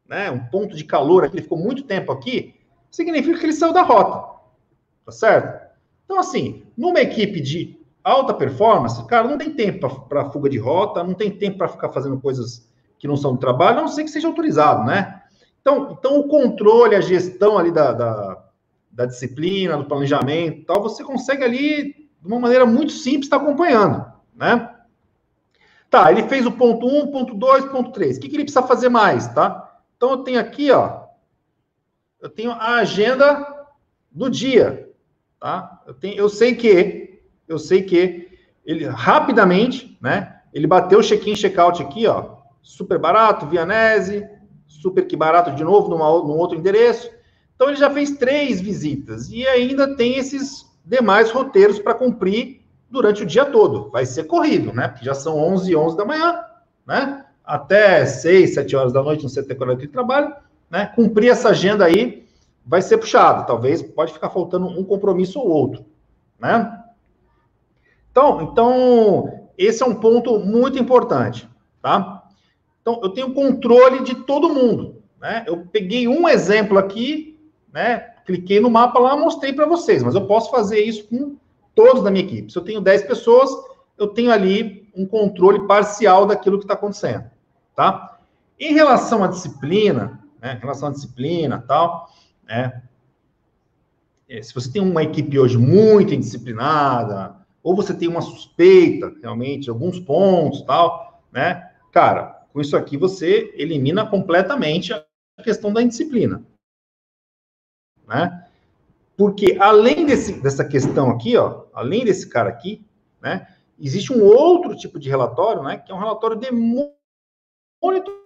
né, 0.07 0.31
um 0.31 0.45
ponto 0.45 0.75
de 0.75 0.85
calor 0.85 1.25
aqui, 1.25 1.35
ele 1.35 1.43
ficou 1.43 1.57
muito 1.57 1.83
tempo 1.83 2.11
aqui, 2.11 2.55
significa 2.89 3.37
que 3.37 3.45
ele 3.45 3.53
saiu 3.53 3.73
da 3.73 3.81
rota, 3.81 4.39
tá 5.05 5.11
certo? 5.11 5.65
Então, 6.05 6.19
assim, 6.19 6.63
numa 6.77 7.01
equipe 7.01 7.41
de 7.41 7.77
alta 8.03 8.33
performance, 8.33 9.03
cara, 9.07 9.27
não 9.27 9.37
tem 9.37 9.51
tempo 9.51 10.01
para 10.07 10.29
fuga 10.29 10.49
de 10.49 10.57
rota, 10.57 11.03
não 11.03 11.15
tem 11.15 11.31
tempo 11.31 11.57
para 11.57 11.67
ficar 11.67 11.91
fazendo 11.91 12.21
coisas 12.21 12.69
que 12.99 13.07
não 13.07 13.17
são 13.17 13.33
do 13.33 13.39
trabalho, 13.39 13.79
a 13.79 13.81
não 13.81 13.87
ser 13.87 14.03
que 14.03 14.11
seja 14.11 14.27
autorizado, 14.27 14.85
né? 14.85 15.14
Então, 15.65 15.97
então 15.97 16.19
o 16.19 16.27
controle, 16.27 16.95
a 16.95 17.01
gestão 17.01 17.57
ali 17.57 17.71
da, 17.71 17.91
da, 17.91 18.43
da 18.91 19.05
disciplina, 19.07 19.75
do 19.75 19.85
planejamento 19.85 20.63
tal, 20.63 20.83
você 20.83 21.03
consegue 21.03 21.43
ali, 21.43 22.07
de 22.21 22.27
uma 22.27 22.39
maneira 22.39 22.67
muito 22.67 22.91
simples, 22.91 23.25
estar 23.25 23.39
tá 23.39 23.43
acompanhando, 23.43 24.05
né? 24.35 24.71
Tá, 25.89 26.11
ele 26.11 26.27
fez 26.27 26.45
o 26.45 26.51
ponto 26.51 26.85
1, 26.85 27.07
ponto 27.07 27.33
2, 27.33 27.65
ponto 27.65 27.91
3. 27.91 28.17
O 28.17 28.19
que, 28.19 28.29
que 28.29 28.35
ele 28.35 28.43
precisa 28.43 28.61
fazer 28.61 28.89
mais, 28.89 29.27
tá? 29.29 29.79
Então, 29.97 30.11
eu 30.11 30.17
tenho 30.17 30.39
aqui, 30.39 30.69
ó, 30.69 31.05
eu 32.21 32.29
tenho 32.29 32.51
a 32.51 32.75
agenda 32.75 33.65
do 34.11 34.29
dia, 34.29 34.91
tá? 35.39 35.81
Eu, 35.87 35.95
tenho, 35.95 36.15
eu 36.15 36.29
sei 36.29 36.53
que 36.53 37.21
eu 37.47 37.57
sei 37.57 37.81
que 37.81 38.29
ele 38.63 38.85
rapidamente, 38.85 39.97
né? 39.99 40.41
Ele 40.53 40.67
bateu 40.67 40.99
o 40.99 41.03
check-in, 41.03 41.35
check-out 41.35 41.81
aqui, 41.81 42.05
ó, 42.05 42.35
super 42.61 42.99
barato, 42.99 43.47
Vianese, 43.47 44.29
super 44.81 45.07
que 45.07 45.15
barato 45.15 45.51
de 45.51 45.63
novo 45.63 45.89
numa, 45.89 46.05
num 46.05 46.37
outro 46.37 46.57
endereço. 46.57 47.09
Então 47.55 47.69
ele 47.69 47.77
já 47.77 47.89
fez 47.89 48.11
três 48.11 48.59
visitas 48.61 49.29
e 49.29 49.47
ainda 49.47 49.95
tem 49.95 50.17
esses 50.17 50.65
demais 50.83 51.31
roteiros 51.31 51.79
para 51.79 51.93
cumprir 51.93 52.61
durante 52.89 53.23
o 53.23 53.25
dia 53.25 53.45
todo. 53.45 53.89
Vai 53.89 54.05
ser 54.05 54.25
corrido, 54.25 54.73
né? 54.73 54.87
Porque 54.87 55.05
já 55.05 55.13
são 55.13 55.37
11 55.37 55.71
e 55.71 55.75
11 55.75 55.97
da 55.97 56.05
manhã, 56.05 56.43
né? 56.85 57.25
Até 57.43 58.05
6, 58.05 58.53
7 58.55 58.75
horas 58.75 58.93
da 58.93 59.01
noite, 59.01 59.23
não 59.23 59.29
sei 59.29 59.43
até 59.43 59.55
quando 59.55 59.73
ele 59.73 59.87
trabalha, 59.87 60.37
né? 60.69 60.87
Cumprir 60.95 61.29
essa 61.29 61.49
agenda 61.49 61.85
aí 61.85 62.27
vai 62.65 62.81
ser 62.81 62.97
puxado. 62.97 63.45
Talvez 63.45 63.81
pode 63.81 64.13
ficar 64.13 64.29
faltando 64.29 64.67
um 64.67 64.83
compromisso 64.83 65.39
ou 65.39 65.47
outro, 65.47 65.85
né? 66.39 66.81
Então, 68.11 68.41
então, 68.41 69.47
esse 69.57 69.83
é 69.83 69.85
um 69.85 69.95
ponto 69.95 70.39
muito 70.39 70.79
importante, 70.79 71.49
tá? 71.81 72.14
Então, 72.85 72.99
eu 73.01 73.09
tenho 73.09 73.33
controle 73.33 74.03
de 74.03 74.13
todo 74.13 74.53
mundo, 74.53 75.01
né? 75.19 75.43
Eu 75.47 75.65
peguei 75.65 76.07
um 76.07 76.29
exemplo 76.29 76.77
aqui, 76.77 77.35
né? 77.73 77.97
Cliquei 78.27 78.59
no 78.59 78.69
mapa 78.69 78.99
lá, 78.99 79.17
mostrei 79.17 79.51
para 79.51 79.65
vocês, 79.65 80.03
mas 80.03 80.13
eu 80.13 80.27
posso 80.27 80.51
fazer 80.51 80.83
isso 80.83 81.07
com 81.07 81.35
todos 81.73 82.03
da 82.03 82.11
minha 82.11 82.23
equipe. 82.23 82.51
Se 82.51 82.59
eu 82.59 82.63
tenho 82.63 82.79
10 82.79 83.07
pessoas, 83.07 83.49
eu 83.97 84.09
tenho 84.09 84.31
ali 84.31 84.87
um 84.95 85.03
controle 85.03 85.65
parcial 85.65 86.27
daquilo 86.27 86.59
que 86.59 86.65
está 86.65 86.75
acontecendo, 86.75 87.25
tá? 87.75 88.19
Em 88.59 88.75
relação 88.75 89.23
à 89.23 89.27
disciplina, 89.27 90.23
né? 90.39 90.53
Em 90.53 90.59
relação 90.59 90.89
à 90.89 90.91
disciplina, 90.91 91.65
tal, 91.67 92.07
né? 92.47 92.83
É, 94.29 94.43
se 94.43 94.53
você 94.53 94.71
tem 94.71 94.81
uma 94.83 95.01
equipe 95.01 95.39
hoje 95.39 95.57
muito 95.57 96.13
indisciplinada, 96.13 97.35
ou 97.63 97.75
você 97.75 97.95
tem 97.95 98.07
uma 98.07 98.21
suspeita, 98.21 99.11
realmente, 99.23 99.71
alguns 99.71 99.99
pontos, 99.99 100.61
tal, 100.61 101.23
né? 101.33 101.71
Cara, 101.91 102.34
com 102.55 102.61
isso 102.61 102.77
aqui 102.77 102.95
você 102.95 103.51
elimina 103.57 104.09
completamente 104.09 104.93
a 104.93 105.05
questão 105.43 105.73
da 105.73 105.81
indisciplina, 105.81 106.41
né? 108.07 108.49
Porque 109.17 109.57
além 109.59 110.05
desse, 110.05 110.41
dessa 110.41 110.63
questão 110.63 111.09
aqui, 111.11 111.35
ó, 111.35 111.65
além 111.73 112.05
desse 112.05 112.29
cara 112.29 112.49
aqui, 112.49 112.81
né? 113.19 113.53
Existe 113.77 114.13
um 114.13 114.23
outro 114.23 114.73
tipo 114.73 114.97
de 114.97 115.09
relatório, 115.09 115.63
né? 115.63 115.79
Que 115.79 115.91
é 115.91 115.95
um 115.95 115.99
relatório 115.99 116.37
de 116.37 116.49
monitoramento 116.49 118.23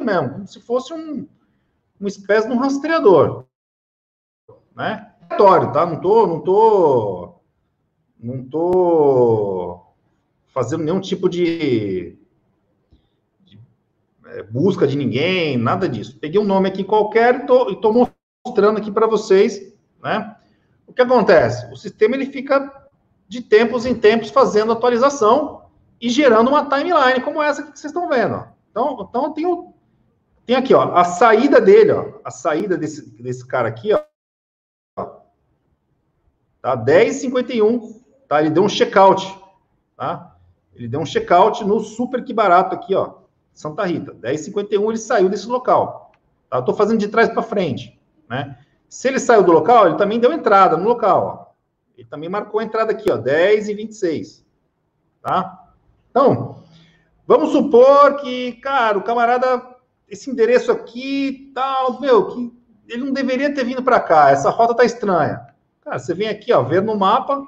mesmo, 0.00 0.30
como 0.34 0.46
se 0.46 0.60
fosse 0.60 0.94
um, 0.94 1.28
uma 1.98 2.08
espécie 2.08 2.46
de 2.46 2.54
um 2.54 2.58
rastreador 2.58 3.44
né? 4.72 5.12
Aleatório, 5.28 5.72
tá? 5.72 5.84
Não 5.84 6.00
tô, 6.00 6.26
não 6.28 6.40
tô, 6.44 7.40
não 8.20 8.48
tô 8.48 9.55
fazendo 10.56 10.84
nenhum 10.84 11.00
tipo 11.00 11.28
de, 11.28 12.16
de 13.44 13.60
é, 14.24 14.42
busca 14.42 14.86
de 14.86 14.96
ninguém, 14.96 15.58
nada 15.58 15.86
disso. 15.86 16.16
Peguei 16.18 16.40
um 16.40 16.46
nome 16.46 16.66
aqui 16.66 16.82
qualquer 16.82 17.44
e 17.46 17.72
e 17.72 17.76
tô 17.76 18.10
mostrando 18.42 18.78
aqui 18.78 18.90
para 18.90 19.06
vocês, 19.06 19.74
né? 20.02 20.34
O 20.86 20.94
que 20.94 21.02
acontece? 21.02 21.70
O 21.70 21.76
sistema 21.76 22.16
ele 22.16 22.24
fica 22.24 22.88
de 23.28 23.42
tempos 23.42 23.84
em 23.84 23.94
tempos 23.94 24.30
fazendo 24.30 24.72
atualização 24.72 25.66
e 26.00 26.08
gerando 26.08 26.48
uma 26.48 26.64
timeline 26.64 27.20
como 27.22 27.42
essa 27.42 27.62
que 27.62 27.78
vocês 27.78 27.92
estão 27.92 28.08
vendo. 28.08 28.36
Ó. 28.36 28.44
Então, 28.70 29.06
então 29.10 29.34
tem, 29.34 29.74
tem 30.46 30.56
aqui, 30.56 30.72
ó, 30.72 30.94
a 30.94 31.04
saída 31.04 31.60
dele, 31.60 31.92
ó, 31.92 32.12
a 32.24 32.30
saída 32.30 32.78
desse, 32.78 33.10
desse 33.22 33.46
cara 33.46 33.68
aqui, 33.68 33.92
ó, 33.92 34.02
Tá? 36.62 36.76
10,51, 36.76 38.02
tá? 38.26 38.40
Ele 38.40 38.50
deu 38.50 38.64
um 38.64 38.68
check-out, 38.68 39.38
tá? 39.96 40.35
Ele 40.76 40.88
deu 40.88 41.00
um 41.00 41.06
check-out 41.06 41.64
no 41.64 41.80
super 41.80 42.22
que 42.22 42.34
barato 42.34 42.74
aqui, 42.74 42.94
ó, 42.94 43.14
Santa 43.52 43.84
Rita. 43.84 44.12
10,51 44.12 44.88
ele 44.88 44.98
saiu 44.98 45.28
desse 45.28 45.48
local. 45.48 46.12
Tá? 46.50 46.58
Eu 46.58 46.64
tô 46.64 46.74
fazendo 46.74 46.98
de 46.98 47.08
trás 47.08 47.28
para 47.28 47.42
frente, 47.42 47.98
né? 48.28 48.58
Se 48.88 49.08
ele 49.08 49.18
saiu 49.18 49.42
do 49.42 49.52
local, 49.52 49.86
ele 49.86 49.96
também 49.96 50.20
deu 50.20 50.32
entrada 50.32 50.76
no 50.76 50.86
local, 50.86 51.24
ó. 51.24 51.46
Ele 51.96 52.06
também 52.06 52.28
marcou 52.28 52.60
a 52.60 52.64
entrada 52.64 52.92
aqui, 52.92 53.10
ó, 53.10 53.16
10 53.16 53.68
e 53.68 53.74
26, 53.74 54.44
tá? 55.22 55.72
Então, 56.10 56.62
vamos 57.26 57.50
supor 57.50 58.16
que, 58.16 58.52
cara, 58.60 58.98
o 58.98 59.02
camarada, 59.02 59.76
esse 60.06 60.30
endereço 60.30 60.70
aqui, 60.70 61.50
tal, 61.54 61.98
meu, 61.98 62.28
que 62.28 62.52
ele 62.86 63.04
não 63.04 63.12
deveria 63.12 63.52
ter 63.52 63.64
vindo 63.64 63.82
para 63.82 63.98
cá, 63.98 64.30
essa 64.30 64.50
rota 64.50 64.74
tá 64.74 64.84
estranha. 64.84 65.46
Cara, 65.80 65.98
você 65.98 66.14
vem 66.14 66.28
aqui, 66.28 66.52
ó, 66.52 66.62
ver 66.62 66.82
no 66.82 66.96
mapa, 66.96 67.46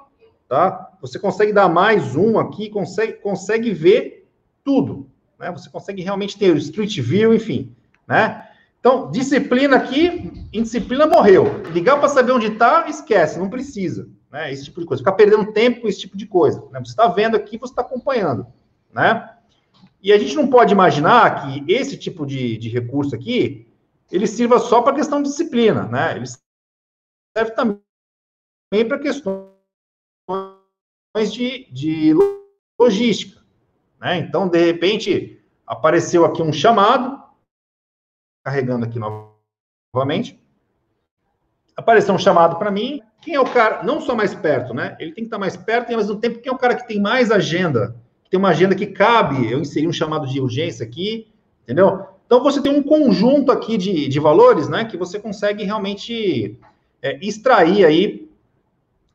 tá? 0.48 0.87
Você 1.00 1.18
consegue 1.18 1.52
dar 1.52 1.68
mais 1.68 2.16
um 2.16 2.38
aqui, 2.38 2.68
consegue, 2.68 3.14
consegue 3.14 3.72
ver 3.72 4.28
tudo, 4.64 5.08
né? 5.38 5.50
Você 5.52 5.70
consegue 5.70 6.02
realmente 6.02 6.38
ter 6.38 6.52
o 6.52 6.58
Street 6.58 6.98
View, 7.00 7.32
enfim, 7.32 7.74
né? 8.06 8.48
Então, 8.80 9.10
disciplina 9.10 9.76
aqui, 9.76 10.48
indisciplina 10.52 11.06
morreu. 11.06 11.62
Ligar 11.72 11.98
para 11.98 12.08
saber 12.08 12.32
onde 12.32 12.46
está, 12.46 12.88
esquece, 12.88 13.38
não 13.38 13.50
precisa, 13.50 14.08
né? 14.30 14.52
Esse 14.52 14.64
tipo 14.64 14.80
de 14.80 14.86
coisa. 14.86 15.02
Ficar 15.02 15.12
perdendo 15.12 15.52
tempo 15.52 15.82
com 15.82 15.88
esse 15.88 16.00
tipo 16.00 16.16
de 16.16 16.26
coisa. 16.26 16.60
Né? 16.70 16.80
Você 16.80 16.90
está 16.90 17.08
vendo 17.08 17.36
aqui, 17.36 17.58
você 17.58 17.72
está 17.72 17.82
acompanhando, 17.82 18.46
né? 18.92 19.34
E 20.00 20.12
a 20.12 20.18
gente 20.18 20.34
não 20.36 20.48
pode 20.48 20.72
imaginar 20.72 21.42
que 21.42 21.72
esse 21.72 21.96
tipo 21.96 22.24
de, 22.24 22.56
de 22.56 22.68
recurso 22.68 23.14
aqui, 23.14 23.66
ele 24.10 24.26
sirva 24.26 24.58
só 24.58 24.80
para 24.80 24.94
questão 24.94 25.22
de 25.22 25.28
disciplina, 25.28 25.84
né? 25.84 26.16
Ele 26.16 26.26
serve 27.36 27.52
também 27.52 27.80
para 28.86 28.98
questões 28.98 29.48
de, 31.16 31.68
de 31.72 32.14
logística. 32.78 33.40
Né? 34.00 34.18
Então, 34.18 34.48
de 34.48 34.64
repente, 34.64 35.40
apareceu 35.66 36.24
aqui 36.24 36.42
um 36.42 36.52
chamado, 36.52 37.20
carregando 38.44 38.84
aqui 38.84 38.98
novamente, 38.98 40.40
apareceu 41.76 42.14
um 42.14 42.18
chamado 42.18 42.56
para 42.56 42.70
mim, 42.70 43.02
quem 43.20 43.34
é 43.34 43.40
o 43.40 43.50
cara, 43.50 43.82
não 43.82 44.00
só 44.00 44.14
mais 44.14 44.34
perto, 44.34 44.72
né? 44.72 44.96
Ele 45.00 45.12
tem 45.12 45.24
que 45.24 45.28
estar 45.28 45.38
mais 45.38 45.56
perto 45.56 45.90
e, 45.90 45.94
ao 45.94 46.00
mesmo 46.00 46.16
tempo, 46.16 46.38
quem 46.38 46.50
é 46.50 46.54
o 46.54 46.58
cara 46.58 46.76
que 46.76 46.86
tem 46.86 47.00
mais 47.00 47.30
agenda, 47.30 47.96
que 48.22 48.30
tem 48.30 48.38
uma 48.38 48.50
agenda 48.50 48.74
que 48.74 48.86
cabe, 48.86 49.50
eu 49.50 49.60
inseri 49.60 49.86
um 49.86 49.92
chamado 49.92 50.26
de 50.26 50.40
urgência 50.40 50.86
aqui, 50.86 51.26
entendeu? 51.64 52.06
Então, 52.26 52.42
você 52.42 52.62
tem 52.62 52.72
um 52.72 52.82
conjunto 52.82 53.50
aqui 53.50 53.76
de, 53.76 54.06
de 54.06 54.20
valores, 54.20 54.68
né, 54.68 54.84
que 54.84 54.96
você 54.96 55.18
consegue 55.18 55.64
realmente 55.64 56.58
é, 57.02 57.18
extrair 57.24 57.84
aí 57.84 58.27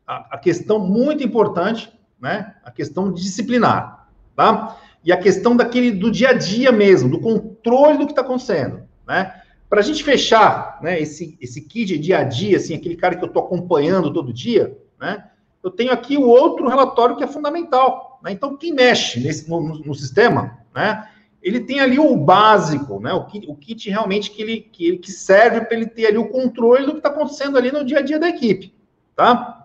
a, 0.07 0.35
a 0.35 0.37
questão 0.37 0.79
muito 0.79 1.23
importante, 1.23 1.91
né? 2.19 2.55
A 2.63 2.71
questão 2.71 3.11
disciplinar, 3.11 4.07
tá? 4.35 4.77
E 5.03 5.11
a 5.11 5.17
questão 5.17 5.55
daquele 5.55 5.91
do 5.91 6.09
dia 6.09 6.29
a 6.29 6.33
dia 6.33 6.71
mesmo, 6.71 7.09
do 7.09 7.19
controle 7.19 7.97
do 7.97 8.05
que 8.05 8.11
está 8.11 8.21
acontecendo, 8.21 8.83
né? 9.07 9.41
Para 9.69 9.79
a 9.79 9.83
gente 9.83 10.03
fechar, 10.03 10.79
né? 10.81 10.99
Esse 11.01 11.37
esse 11.41 11.61
kit 11.61 11.97
dia 11.97 12.19
a 12.19 12.23
dia, 12.23 12.57
assim, 12.57 12.75
aquele 12.75 12.95
cara 12.95 13.15
que 13.15 13.23
eu 13.23 13.27
estou 13.27 13.43
acompanhando 13.43 14.13
todo 14.13 14.33
dia, 14.33 14.77
né? 14.99 15.29
Eu 15.63 15.71
tenho 15.71 15.91
aqui 15.91 16.17
o 16.17 16.27
outro 16.27 16.67
relatório 16.67 17.15
que 17.15 17.23
é 17.23 17.27
fundamental, 17.27 18.19
né? 18.23 18.31
Então 18.31 18.55
quem 18.55 18.73
mexe 18.73 19.19
nesse 19.19 19.49
no, 19.49 19.61
no 19.61 19.95
sistema, 19.95 20.59
né? 20.73 21.07
Ele 21.41 21.59
tem 21.59 21.81
ali 21.81 21.99
o 21.99 22.15
básico, 22.15 23.01
né? 23.01 23.11
O 23.11 23.25
kit, 23.25 23.45
o 23.49 23.55
kit 23.55 23.89
realmente 23.89 24.31
que 24.31 24.41
ele 24.41 24.61
que, 24.61 24.97
que 24.97 25.11
serve 25.11 25.61
para 25.61 25.75
ele 25.75 25.87
ter 25.87 26.05
ali 26.07 26.17
o 26.17 26.29
controle 26.29 26.85
do 26.85 26.93
que 26.93 26.99
está 26.99 27.09
acontecendo 27.09 27.57
ali 27.57 27.69
no 27.69 27.83
dia 27.83 27.99
a 27.99 28.01
dia 28.01 28.17
da 28.17 28.29
equipe, 28.29 28.73
tá? 29.13 29.62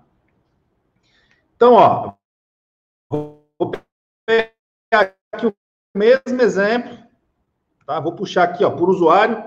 Então, 1.58 1.74
ó, 1.74 2.12
vou 3.10 3.72
pegar 4.24 5.12
aqui 5.34 5.44
o 5.48 5.54
mesmo 5.92 6.40
exemplo, 6.40 6.96
tá? 7.84 7.98
Vou 7.98 8.12
puxar 8.12 8.44
aqui, 8.44 8.64
ó, 8.64 8.70
por 8.70 8.88
usuário, 8.88 9.42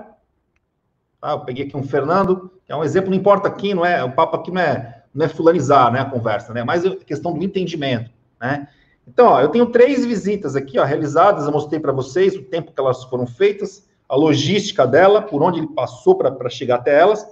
tá? 1.18 1.30
Eu 1.30 1.40
peguei 1.40 1.64
aqui 1.64 1.74
um 1.74 1.82
Fernando, 1.82 2.52
que 2.66 2.70
é 2.70 2.76
um 2.76 2.84
exemplo, 2.84 3.08
não 3.08 3.16
importa 3.16 3.50
quem, 3.50 3.72
não 3.72 3.82
é, 3.82 4.04
o 4.04 4.12
papo 4.12 4.36
aqui 4.36 4.50
não 4.50 4.60
é, 4.60 5.04
não 5.14 5.24
é 5.24 5.28
fulanizar, 5.30 5.90
né, 5.90 6.00
a 6.00 6.04
conversa, 6.04 6.52
né? 6.52 6.62
Mas 6.62 6.84
é 6.84 6.94
questão 6.96 7.32
do 7.32 7.42
entendimento, 7.42 8.10
né? 8.38 8.68
Então, 9.08 9.28
ó, 9.28 9.40
eu 9.40 9.48
tenho 9.48 9.64
três 9.72 10.04
visitas 10.04 10.54
aqui, 10.54 10.78
ó, 10.78 10.84
realizadas, 10.84 11.46
eu 11.46 11.52
mostrei 11.52 11.80
para 11.80 11.92
vocês 11.92 12.36
o 12.36 12.42
tempo 12.42 12.72
que 12.72 12.78
elas 12.80 13.04
foram 13.04 13.26
feitas, 13.26 13.88
a 14.06 14.14
logística 14.14 14.86
dela, 14.86 15.22
por 15.22 15.42
onde 15.42 15.60
ele 15.60 15.68
passou 15.68 16.14
para 16.14 16.50
chegar 16.50 16.74
até 16.74 16.94
elas, 16.94 17.26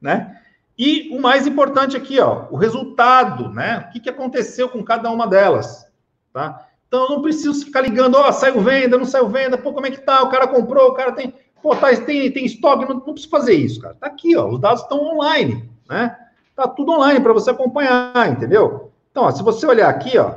né? 0.00 0.40
E 0.78 1.08
o 1.10 1.20
mais 1.20 1.44
importante 1.44 1.96
aqui, 1.96 2.20
ó, 2.20 2.46
o 2.52 2.56
resultado, 2.56 3.48
né? 3.48 3.86
O 3.88 3.92
que, 3.92 3.98
que 3.98 4.08
aconteceu 4.08 4.68
com 4.68 4.84
cada 4.84 5.10
uma 5.10 5.26
delas, 5.26 5.90
tá? 6.32 6.68
Então, 6.86 7.02
eu 7.02 7.08
não 7.10 7.22
preciso 7.22 7.64
ficar 7.64 7.80
ligando, 7.80 8.14
ó, 8.14 8.30
saiu 8.30 8.60
venda, 8.60 8.96
não 8.96 9.04
saiu 9.04 9.28
venda, 9.28 9.58
pô, 9.58 9.72
como 9.72 9.86
é 9.86 9.90
que 9.90 10.00
tá? 10.00 10.22
O 10.22 10.30
cara 10.30 10.46
comprou, 10.46 10.88
o 10.88 10.94
cara 10.94 11.10
tem, 11.10 11.34
pô, 11.60 11.74
tá, 11.74 11.94
tem, 11.96 12.30
tem 12.30 12.46
estoque, 12.46 12.86
não, 12.86 12.94
não 12.94 13.12
preciso 13.12 13.28
fazer 13.28 13.54
isso, 13.54 13.80
cara. 13.80 13.96
Tá 13.96 14.06
aqui, 14.06 14.36
ó, 14.36 14.48
os 14.48 14.60
dados 14.60 14.82
estão 14.82 15.04
online, 15.04 15.68
né? 15.88 16.16
Tá 16.54 16.68
tudo 16.68 16.92
online 16.92 17.20
para 17.20 17.32
você 17.32 17.50
acompanhar, 17.50 18.30
entendeu? 18.30 18.92
Então, 19.10 19.24
ó, 19.24 19.30
se 19.32 19.42
você 19.42 19.66
olhar 19.66 19.88
aqui, 19.88 20.16
ó, 20.16 20.36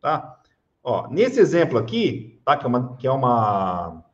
tá? 0.00 0.38
Ó, 0.84 1.08
nesse 1.08 1.40
exemplo 1.40 1.78
aqui, 1.78 2.40
tá? 2.44 2.56
Que 2.56 2.64
é 2.64 2.68
uma, 2.68 2.96
que 2.96 3.06
é 3.08 3.10
uma 3.10 4.04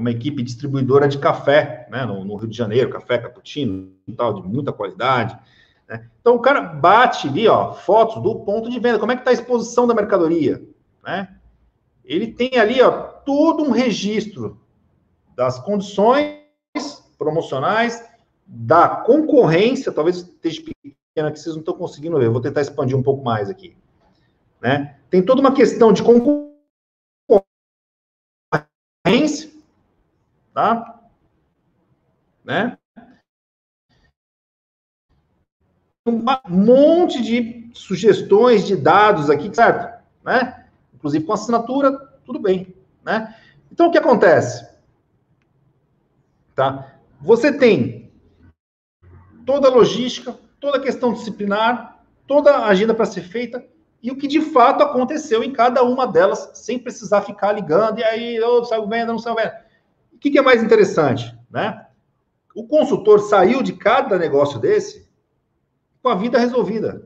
uma 0.00 0.10
equipe 0.10 0.42
distribuidora 0.42 1.06
de 1.06 1.18
café, 1.18 1.86
né, 1.90 2.04
no, 2.04 2.24
no, 2.24 2.36
Rio 2.36 2.48
de 2.48 2.56
Janeiro, 2.56 2.90
café 2.90 3.18
cappuccino 3.18 3.92
e 4.08 4.12
tal, 4.12 4.34
de 4.34 4.48
muita 4.48 4.72
qualidade. 4.72 5.38
Né? 5.88 6.08
Então, 6.20 6.34
o 6.34 6.40
cara 6.40 6.60
bate 6.60 7.28
ali, 7.28 7.46
ó, 7.46 7.74
fotos 7.74 8.22
do 8.22 8.40
ponto 8.40 8.70
de 8.70 8.80
venda, 8.80 8.98
como 8.98 9.12
é 9.12 9.14
que 9.14 9.20
está 9.20 9.30
a 9.30 9.34
exposição 9.34 9.86
da 9.86 9.94
mercadoria, 9.94 10.62
né? 11.04 11.36
Ele 12.04 12.28
tem 12.28 12.58
ali, 12.58 12.80
ó, 12.82 12.90
todo 12.90 13.62
um 13.62 13.70
registro 13.70 14.58
das 15.36 15.60
condições 15.60 16.40
promocionais, 17.16 18.04
da 18.46 18.88
concorrência, 18.88 19.92
talvez 19.92 20.16
esteja 20.16 20.62
pequena 20.62 21.30
que 21.30 21.38
vocês 21.38 21.54
não 21.54 21.60
estão 21.60 21.74
conseguindo 21.74 22.18
ver, 22.18 22.28
vou 22.30 22.40
tentar 22.40 22.62
expandir 22.62 22.96
um 22.96 23.02
pouco 23.02 23.22
mais 23.22 23.48
aqui, 23.48 23.76
né? 24.60 24.96
Tem 25.08 25.22
toda 25.22 25.40
uma 25.40 25.52
questão 25.52 25.92
de 25.92 26.02
concorrência, 26.02 26.49
tá? 30.60 31.00
Né? 32.44 32.78
Um 36.06 36.22
monte 36.48 37.22
de 37.22 37.70
sugestões 37.72 38.66
de 38.66 38.76
dados 38.76 39.30
aqui, 39.30 39.54
certo? 39.54 40.02
Né? 40.22 40.66
Inclusive 40.94 41.24
com 41.24 41.32
assinatura, 41.32 41.92
tudo 42.24 42.38
bem, 42.38 42.74
né? 43.02 43.34
Então 43.72 43.88
o 43.88 43.90
que 43.90 43.98
acontece? 43.98 44.68
Tá? 46.54 46.94
Você 47.20 47.56
tem 47.56 48.12
toda 49.46 49.68
a 49.68 49.70
logística, 49.70 50.36
toda 50.58 50.76
a 50.76 50.82
questão 50.82 51.12
disciplinar, 51.12 52.04
toda 52.26 52.50
a 52.50 52.66
agenda 52.66 52.94
para 52.94 53.06
ser 53.06 53.22
feita 53.22 53.64
e 54.02 54.10
o 54.10 54.16
que 54.16 54.26
de 54.26 54.40
fato 54.40 54.82
aconteceu 54.82 55.42
em 55.42 55.52
cada 55.52 55.82
uma 55.82 56.06
delas, 56.06 56.50
sem 56.54 56.78
precisar 56.78 57.22
ficar 57.22 57.52
ligando, 57.52 57.98
e 57.98 58.04
aí, 58.04 58.40
oh, 58.40 58.64
saiu 58.64 58.88
venda, 58.88 59.12
não 59.12 59.18
saiu 59.18 59.36
venda 59.36 59.69
que, 60.20 60.30
que 60.30 60.38
é 60.38 60.42
mais 60.42 60.62
interessante, 60.62 61.34
né? 61.50 61.86
O 62.54 62.66
consultor 62.66 63.20
saiu 63.20 63.62
de 63.62 63.72
cada 63.72 64.18
negócio 64.18 64.58
desse 64.58 65.08
com 66.02 66.08
a 66.08 66.14
vida 66.14 66.38
resolvida. 66.38 67.02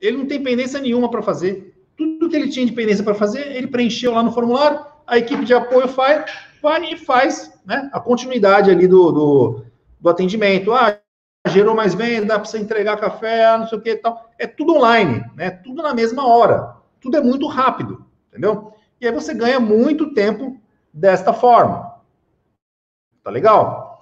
Ele 0.00 0.16
não 0.16 0.26
tem 0.26 0.42
pendência 0.42 0.80
nenhuma 0.80 1.10
para 1.10 1.22
fazer. 1.22 1.74
Tudo 1.96 2.28
que 2.28 2.36
ele 2.36 2.48
tinha 2.48 2.66
de 2.66 2.72
pendência 2.72 3.04
para 3.04 3.14
fazer, 3.14 3.54
ele 3.54 3.66
preencheu 3.66 4.12
lá 4.12 4.22
no 4.22 4.32
formulário, 4.32 4.84
a 5.06 5.18
equipe 5.18 5.44
de 5.44 5.52
apoio 5.52 5.86
faz, 5.88 6.24
vai 6.62 6.92
e 6.92 6.96
faz 6.96 7.52
né, 7.64 7.90
a 7.92 8.00
continuidade 8.00 8.70
ali 8.70 8.88
do, 8.88 9.12
do, 9.12 9.64
do 10.00 10.08
atendimento. 10.08 10.72
Ah, 10.72 10.98
gerou 11.48 11.74
mais 11.74 11.94
venda, 11.94 12.38
precisa 12.38 12.62
entregar 12.62 12.96
café, 12.98 13.56
não 13.58 13.68
sei 13.68 13.78
o 13.78 13.80
que 13.80 13.90
e 13.90 13.96
tal. 13.96 14.30
É 14.38 14.46
tudo 14.46 14.74
online, 14.76 15.24
né? 15.36 15.50
Tudo 15.50 15.82
na 15.82 15.94
mesma 15.94 16.26
hora. 16.26 16.76
Tudo 17.00 17.16
é 17.16 17.20
muito 17.20 17.46
rápido, 17.46 18.04
entendeu? 18.28 18.72
E 19.00 19.06
aí 19.06 19.12
você 19.12 19.34
ganha 19.34 19.60
muito 19.60 20.14
tempo 20.14 20.58
desta 20.92 21.32
forma. 21.32 21.89
Tá 23.22 23.30
legal? 23.30 24.00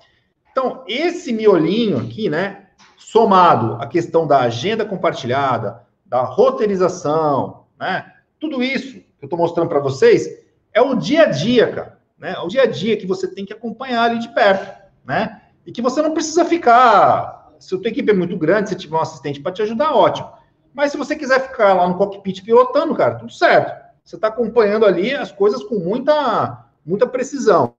Então, 0.51 0.85
esse 0.87 1.33
miolinho 1.33 1.99
aqui, 1.99 2.29
né, 2.29 2.69
somado 2.97 3.75
à 3.81 3.87
questão 3.87 4.27
da 4.27 4.41
agenda 4.41 4.85
compartilhada, 4.85 5.87
da 6.05 6.23
roteirização, 6.23 7.67
né, 7.79 8.13
tudo 8.39 8.63
isso 8.63 8.95
que 8.95 9.07
eu 9.23 9.27
estou 9.27 9.39
mostrando 9.39 9.69
para 9.69 9.81
vocês 9.81 10.47
é 10.73 10.81
o 10.81 10.95
dia 10.95 11.23
a 11.23 11.27
dia, 11.27 11.73
cara, 11.73 11.99
né? 12.17 12.33
É 12.33 12.41
o 12.41 12.49
dia 12.49 12.63
a 12.63 12.67
dia 12.67 12.97
que 12.97 13.07
você 13.07 13.27
tem 13.27 13.45
que 13.45 13.53
acompanhar 13.53 14.05
ali 14.05 14.19
de 14.19 14.29
perto, 14.29 14.81
né? 15.05 15.43
E 15.67 15.73
que 15.73 15.83
você 15.83 16.01
não 16.01 16.13
precisa 16.13 16.45
ficar. 16.45 17.53
Se 17.59 17.75
a 17.75 17.79
tua 17.79 17.89
equipe 17.89 18.11
é 18.11 18.15
muito 18.15 18.37
grande, 18.37 18.69
se 18.69 18.77
tiver 18.77 18.97
um 18.97 19.01
assistente 19.01 19.41
para 19.41 19.53
te 19.53 19.63
ajudar, 19.63 19.95
ótimo. 19.95 20.31
Mas 20.73 20.93
se 20.93 20.99
você 20.99 21.17
quiser 21.17 21.49
ficar 21.49 21.75
lá 21.75 21.89
no 21.89 21.97
cockpit 21.97 22.45
pilotando, 22.45 22.95
cara, 22.95 23.17
tudo 23.17 23.33
certo. 23.33 23.89
Você 24.05 24.17
está 24.17 24.29
acompanhando 24.29 24.87
ali 24.87 25.15
as 25.15 25.33
coisas 25.33 25.63
com 25.65 25.77
muita, 25.77 26.67
muita 26.87 27.07
precisão, 27.07 27.75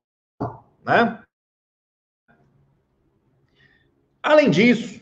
né? 0.86 1.20
Além 4.22 4.50
disso, 4.50 5.02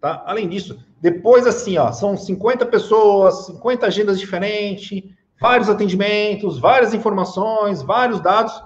tá? 0.00 0.22
Além 0.26 0.48
disso, 0.48 0.78
depois 1.00 1.46
assim, 1.46 1.76
ó, 1.78 1.92
são 1.92 2.16
50 2.16 2.66
pessoas, 2.66 3.46
50 3.46 3.86
agendas 3.86 4.18
diferentes, 4.18 5.02
vários 5.40 5.68
atendimentos, 5.68 6.58
várias 6.58 6.94
informações, 6.94 7.82
vários 7.82 8.20
dados. 8.20 8.62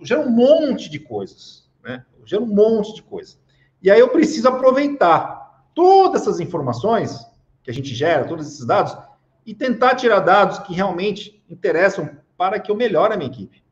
Gera 0.00 0.20
um 0.20 0.30
monte 0.30 0.90
de 0.90 0.98
coisas, 0.98 1.70
né? 1.82 2.04
Gera 2.24 2.42
um 2.42 2.46
monte 2.46 2.94
de 2.94 3.02
coisa. 3.02 3.36
E 3.80 3.90
aí 3.90 4.00
eu 4.00 4.08
preciso 4.08 4.48
aproveitar 4.48 5.68
todas 5.74 6.22
essas 6.22 6.40
informações 6.40 7.26
que 7.62 7.70
a 7.70 7.74
gente 7.74 7.94
gera, 7.94 8.26
todos 8.26 8.46
esses 8.46 8.66
dados, 8.66 8.96
e 9.44 9.54
tentar 9.54 9.96
tirar 9.96 10.20
dados 10.20 10.58
que 10.60 10.72
realmente 10.72 11.42
interessam 11.48 12.10
para 12.36 12.58
que 12.58 12.70
eu 12.70 12.76
melhore 12.76 13.14
a 13.14 13.16
minha 13.16 13.30
equipe, 13.30 13.62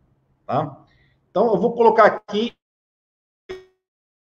tá? 0.46 0.84
Então, 1.30 1.52
eu 1.54 1.60
vou 1.60 1.74
colocar 1.74 2.04
aqui 2.04 2.52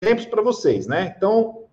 exemplos 0.02 0.26
para 0.26 0.42
vocês, 0.42 0.88
né? 0.88 1.14
Então, 1.18 1.66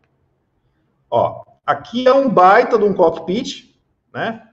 ó, 1.09 1.45
aqui 1.65 2.07
é 2.09 2.13
um 2.13 2.29
baita 2.29 2.77
de 2.77 2.85
um 2.85 2.93
cockpit, 2.93 3.79
né? 4.13 4.49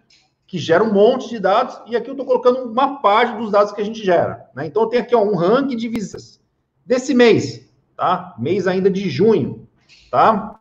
Que 0.46 0.60
gera 0.60 0.84
um 0.84 0.94
monte 0.94 1.30
de 1.30 1.40
dados, 1.40 1.82
e 1.88 1.96
aqui 1.96 2.10
eu 2.10 2.14
estou 2.14 2.26
colocando 2.26 2.70
uma 2.70 3.02
parte 3.02 3.36
dos 3.38 3.52
dados 3.52 3.72
que 3.72 3.82
a 3.82 3.84
gente 3.84 4.04
gera, 4.04 4.48
né? 4.56 4.68
Então, 4.68 4.88
tem 4.88 5.00
aqui 5.00 5.16
ó, 5.16 5.24
um 5.24 5.36
ranking 5.36 5.76
de 5.76 5.88
visitas 5.88 6.40
desse 6.86 7.16
mês, 7.16 7.68
tá? 7.98 8.36
Mês 8.38 8.68
ainda 8.68 8.92
de 8.92 9.10
junho, 9.10 9.68
tá? 10.12 10.60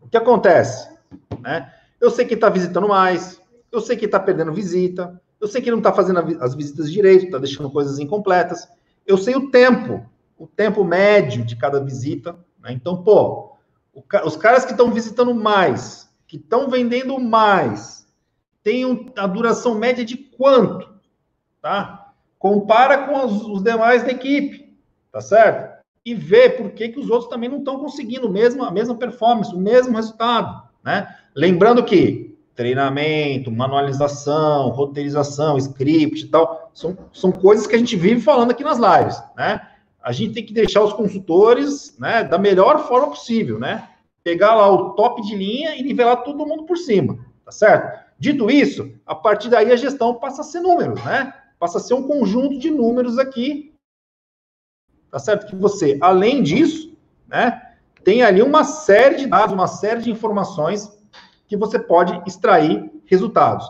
O 0.00 0.08
que 0.08 0.16
acontece, 0.16 0.92
né? 1.40 1.72
Eu 2.00 2.10
sei 2.10 2.26
que 2.26 2.34
está 2.34 2.48
visitando 2.48 2.88
mais, 2.88 3.40
eu 3.70 3.80
sei 3.80 3.96
que 3.96 4.06
está 4.06 4.18
perdendo 4.18 4.52
visita, 4.52 5.20
eu 5.40 5.46
sei 5.46 5.62
que 5.62 5.70
não 5.70 5.78
está 5.78 5.92
fazendo 5.92 6.18
as 6.42 6.54
visitas 6.56 6.90
direito, 6.90 7.26
está 7.26 7.38
deixando 7.38 7.70
coisas 7.70 8.00
incompletas, 8.00 8.68
eu 9.06 9.16
sei 9.16 9.36
o 9.36 9.50
tempo 9.50 10.04
o 10.38 10.46
tempo 10.46 10.84
médio 10.84 11.44
de 11.44 11.56
cada 11.56 11.80
visita. 11.80 12.36
Né? 12.60 12.72
Então, 12.72 13.02
pô, 13.02 13.56
os 14.24 14.36
caras 14.36 14.64
que 14.64 14.72
estão 14.72 14.90
visitando 14.90 15.34
mais, 15.34 16.10
que 16.26 16.36
estão 16.36 16.68
vendendo 16.68 17.18
mais, 17.18 18.06
têm 18.62 18.84
um, 18.84 19.06
a 19.16 19.26
duração 19.26 19.74
média 19.74 20.04
de 20.04 20.16
quanto? 20.16 20.88
Tá? 21.60 22.12
Compara 22.38 23.06
com 23.06 23.24
os, 23.24 23.42
os, 23.46 23.62
demais 23.62 24.02
da 24.02 24.10
equipe, 24.10 24.76
tá 25.12 25.20
certo? 25.20 25.74
E 26.04 26.14
vê 26.14 26.50
por 26.50 26.70
que, 26.72 26.88
que 26.88 27.00
os 27.00 27.08
outros 27.08 27.30
também 27.30 27.48
não 27.48 27.58
estão 27.58 27.78
conseguindo 27.78 28.28
mesmo, 28.28 28.64
a 28.64 28.70
mesma 28.70 28.94
performance, 28.94 29.54
o 29.54 29.58
mesmo 29.58 29.96
resultado, 29.96 30.68
né? 30.82 31.14
Lembrando 31.34 31.82
que 31.82 32.36
treinamento, 32.54 33.50
manualização, 33.50 34.68
roteirização, 34.68 35.58
script 35.58 36.24
e 36.24 36.28
tal, 36.28 36.70
são, 36.72 36.96
são 37.12 37.32
coisas 37.32 37.66
que 37.66 37.74
a 37.74 37.78
gente 37.78 37.96
vive 37.96 38.20
falando 38.20 38.50
aqui 38.50 38.62
nas 38.62 38.78
lives, 38.78 39.20
né? 39.36 39.60
A 40.04 40.12
gente 40.12 40.34
tem 40.34 40.44
que 40.44 40.52
deixar 40.52 40.82
os 40.84 40.92
consultores 40.92 41.98
né, 41.98 42.22
da 42.22 42.36
melhor 42.36 42.86
forma 42.86 43.08
possível, 43.08 43.58
né? 43.58 43.88
Pegar 44.22 44.54
lá 44.54 44.70
o 44.70 44.90
top 44.90 45.22
de 45.22 45.34
linha 45.34 45.76
e 45.76 45.82
nivelar 45.82 46.22
todo 46.22 46.46
mundo 46.46 46.64
por 46.64 46.76
cima, 46.76 47.18
tá 47.42 47.50
certo? 47.50 48.04
Dito 48.18 48.50
isso, 48.50 48.92
a 49.06 49.14
partir 49.14 49.48
daí 49.48 49.72
a 49.72 49.76
gestão 49.76 50.14
passa 50.14 50.42
a 50.42 50.44
ser 50.44 50.60
números, 50.60 51.02
né? 51.02 51.32
Passa 51.58 51.78
a 51.78 51.80
ser 51.80 51.94
um 51.94 52.06
conjunto 52.06 52.58
de 52.58 52.70
números 52.70 53.18
aqui, 53.18 53.74
tá 55.10 55.18
certo? 55.18 55.46
Que 55.46 55.56
você, 55.56 55.96
além 56.02 56.42
disso, 56.42 56.94
né, 57.26 57.76
tem 58.04 58.22
ali 58.22 58.42
uma 58.42 58.62
série 58.62 59.16
de 59.16 59.26
dados, 59.26 59.54
uma 59.54 59.66
série 59.66 60.02
de 60.02 60.10
informações 60.10 60.98
que 61.46 61.56
você 61.56 61.78
pode 61.78 62.22
extrair 62.26 62.92
resultados. 63.06 63.66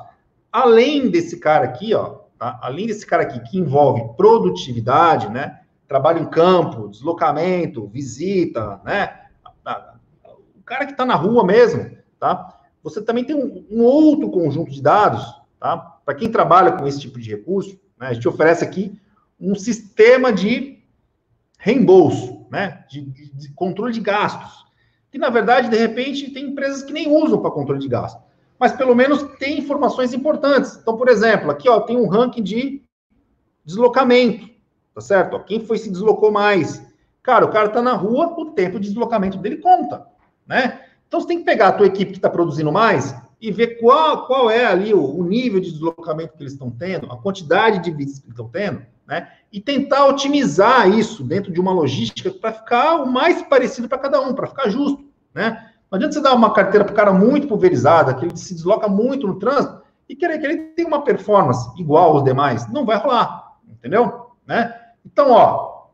Além 0.50 1.08
desse 1.08 1.38
cara 1.38 1.64
aqui, 1.64 1.94
ó, 1.94 2.16
tá? 2.36 2.58
além 2.60 2.88
desse 2.88 3.06
cara 3.06 3.22
aqui 3.22 3.38
que 3.38 3.56
envolve 3.56 4.16
produtividade, 4.16 5.28
né? 5.28 5.60
Trabalho 5.88 6.22
em 6.22 6.30
campo, 6.30 6.88
deslocamento, 6.88 7.86
visita, 7.86 8.80
né? 8.84 9.20
O 10.56 10.62
cara 10.64 10.86
que 10.86 10.92
está 10.92 11.04
na 11.04 11.14
rua 11.14 11.44
mesmo, 11.44 11.96
tá? 12.18 12.54
você 12.84 13.00
também 13.00 13.24
tem 13.24 13.34
um, 13.34 13.64
um 13.70 13.82
outro 13.82 14.30
conjunto 14.30 14.70
de 14.70 14.82
dados, 14.82 15.24
tá? 15.58 15.78
Para 16.04 16.14
quem 16.14 16.30
trabalha 16.30 16.72
com 16.72 16.86
esse 16.86 17.00
tipo 17.00 17.18
de 17.18 17.30
recurso, 17.30 17.80
né, 17.98 18.08
a 18.08 18.12
gente 18.12 18.28
oferece 18.28 18.62
aqui 18.62 19.00
um 19.40 19.54
sistema 19.54 20.30
de 20.30 20.84
reembolso, 21.58 22.46
né? 22.50 22.84
De, 22.90 23.00
de, 23.00 23.34
de 23.34 23.52
controle 23.54 23.94
de 23.94 24.00
gastos. 24.00 24.66
Que, 25.10 25.16
na 25.16 25.30
verdade, 25.30 25.70
de 25.70 25.78
repente, 25.78 26.30
tem 26.30 26.48
empresas 26.48 26.82
que 26.82 26.92
nem 26.92 27.10
usam 27.10 27.40
para 27.40 27.50
controle 27.50 27.80
de 27.80 27.88
gastos. 27.88 28.22
Mas 28.60 28.72
pelo 28.72 28.94
menos 28.94 29.22
tem 29.38 29.58
informações 29.58 30.12
importantes. 30.12 30.76
Então, 30.76 30.96
por 30.96 31.08
exemplo, 31.08 31.50
aqui 31.50 31.68
ó, 31.68 31.80
tem 31.80 31.96
um 31.96 32.08
ranking 32.08 32.42
de 32.42 32.84
deslocamento, 33.64 34.50
tá 34.94 35.00
certo? 35.00 35.38
Quem 35.40 35.60
foi 35.60 35.78
se 35.78 35.90
deslocou 35.90 36.30
mais? 36.30 36.82
Cara, 37.22 37.44
o 37.44 37.50
cara 37.50 37.66
está 37.68 37.82
na 37.82 37.94
rua, 37.94 38.34
o 38.38 38.52
tempo 38.52 38.78
de 38.78 38.88
deslocamento 38.88 39.38
dele 39.38 39.56
conta, 39.56 40.06
né? 40.46 40.80
Então 41.08 41.20
você 41.20 41.26
tem 41.26 41.38
que 41.38 41.44
pegar 41.44 41.68
a 41.68 41.72
tua 41.72 41.86
equipe 41.86 42.12
que 42.12 42.18
está 42.18 42.30
produzindo 42.30 42.70
mais 42.70 43.14
e 43.40 43.50
ver 43.50 43.78
qual, 43.78 44.26
qual 44.26 44.50
é 44.50 44.64
ali 44.64 44.94
o, 44.94 45.02
o 45.02 45.24
nível 45.24 45.60
de 45.60 45.70
deslocamento 45.70 46.36
que 46.36 46.42
eles 46.42 46.52
estão 46.52 46.70
tendo, 46.70 47.10
a 47.10 47.16
quantidade 47.16 47.80
de 47.80 47.90
visitas 47.90 48.22
que 48.22 48.30
estão 48.30 48.48
tendo, 48.48 48.82
né? 49.06 49.28
E 49.52 49.60
tentar 49.60 50.06
otimizar 50.06 50.88
isso 50.88 51.22
dentro 51.22 51.52
de 51.52 51.60
uma 51.60 51.72
logística 51.72 52.30
para 52.30 52.52
ficar 52.52 52.96
o 52.96 53.06
mais 53.06 53.42
parecido 53.42 53.88
para 53.88 53.98
cada 53.98 54.20
um, 54.20 54.34
para 54.34 54.46
ficar 54.46 54.68
justo, 54.68 55.04
né? 55.34 55.70
Não 55.90 55.96
adianta 55.96 56.14
você 56.14 56.20
dar 56.20 56.34
uma 56.34 56.52
carteira 56.52 56.84
para 56.84 56.92
o 56.92 56.96
cara 56.96 57.12
muito 57.12 57.46
pulverizada, 57.46 58.14
que 58.14 58.24
ele 58.24 58.36
se 58.36 58.54
desloca 58.54 58.88
muito 58.88 59.26
no 59.26 59.38
trânsito, 59.38 59.82
e 60.08 60.16
querer 60.16 60.38
que 60.38 60.46
ele 60.46 60.56
tenha 60.74 60.88
uma 60.88 61.02
performance 61.02 61.70
igual 61.80 62.12
aos 62.12 62.24
demais. 62.24 62.70
Não 62.70 62.84
vai 62.84 62.98
rolar, 62.98 63.52
entendeu? 63.68 64.30
Né? 64.46 64.74
Então, 65.04 65.30
ó, 65.30 65.86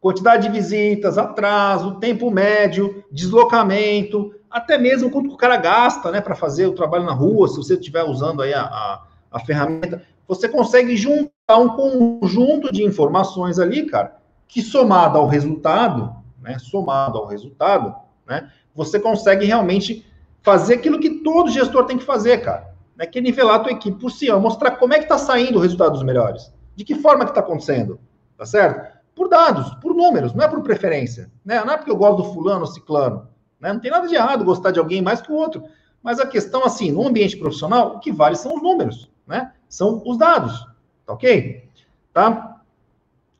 quantidade 0.00 0.46
de 0.46 0.52
visitas, 0.52 1.18
atraso, 1.18 1.96
tempo 1.96 2.30
médio, 2.30 3.04
deslocamento, 3.10 4.34
até 4.50 4.78
mesmo 4.78 5.10
quanto 5.10 5.32
o 5.32 5.36
cara 5.36 5.56
gasta, 5.56 6.10
né, 6.10 6.20
para 6.20 6.34
fazer 6.34 6.66
o 6.66 6.74
trabalho 6.74 7.04
na 7.04 7.12
rua, 7.12 7.48
se 7.48 7.56
você 7.56 7.74
estiver 7.74 8.02
usando 8.04 8.42
aí 8.42 8.54
a, 8.54 8.62
a, 8.62 9.02
a 9.32 9.40
ferramenta, 9.40 10.02
você 10.26 10.48
consegue 10.48 10.96
juntar 10.96 11.58
um 11.58 11.68
conjunto 11.68 12.72
de 12.72 12.82
informações 12.82 13.58
ali, 13.58 13.86
cara, 13.86 14.16
que 14.46 14.62
somado 14.62 15.18
ao 15.18 15.26
resultado, 15.26 16.14
né, 16.40 16.58
somado 16.58 17.18
ao 17.18 17.26
resultado, 17.26 17.94
né, 18.26 18.50
você 18.74 18.98
consegue 18.98 19.44
realmente 19.44 20.06
fazer 20.42 20.74
aquilo 20.74 21.00
que 21.00 21.10
todo 21.20 21.50
gestor 21.50 21.84
tem 21.84 21.98
que 21.98 22.04
fazer, 22.04 22.38
cara. 22.38 22.74
Né? 22.96 23.06
Que 23.06 23.18
é 23.18 23.22
nivelar 23.22 23.56
a 23.56 23.58
tua 23.60 23.72
equipe 23.72 23.98
por 23.98 24.10
cima, 24.10 24.38
mostrar 24.38 24.72
como 24.72 24.94
é 24.94 24.98
que 24.98 25.04
está 25.04 25.18
saindo 25.18 25.58
o 25.58 25.62
resultado 25.62 25.92
dos 25.92 26.02
melhores. 26.02 26.52
De 26.74 26.84
que 26.84 26.94
forma 26.94 27.24
que 27.24 27.30
está 27.32 27.40
acontecendo, 27.40 27.98
tá 28.38 28.46
certo? 28.46 28.96
Por 29.14 29.28
dados, 29.28 29.74
por 29.82 29.92
números, 29.92 30.32
não 30.32 30.44
é 30.44 30.48
por 30.48 30.62
preferência. 30.62 31.30
Né? 31.44 31.62
Não 31.62 31.74
é 31.74 31.76
porque 31.76 31.90
eu 31.90 31.96
gosto 31.96 32.22
do 32.22 32.32
fulano, 32.32 32.66
ciclano. 32.66 33.28
Né? 33.60 33.72
Não 33.72 33.80
tem 33.80 33.90
nada 33.90 34.06
de 34.06 34.14
errado 34.14 34.44
gostar 34.44 34.70
de 34.70 34.78
alguém 34.78 35.02
mais 35.02 35.20
que 35.20 35.32
o 35.32 35.34
outro. 35.34 35.64
Mas 36.00 36.20
a 36.20 36.26
questão, 36.26 36.64
assim, 36.64 36.92
no 36.92 37.06
ambiente 37.06 37.36
profissional, 37.36 37.96
o 37.96 37.98
que 37.98 38.12
vale 38.12 38.36
são 38.36 38.54
os 38.54 38.62
números, 38.62 39.10
né? 39.26 39.52
São 39.68 40.00
os 40.06 40.16
dados, 40.16 40.64
tá 41.04 41.12
ok? 41.12 41.68
Tá? 42.14 42.62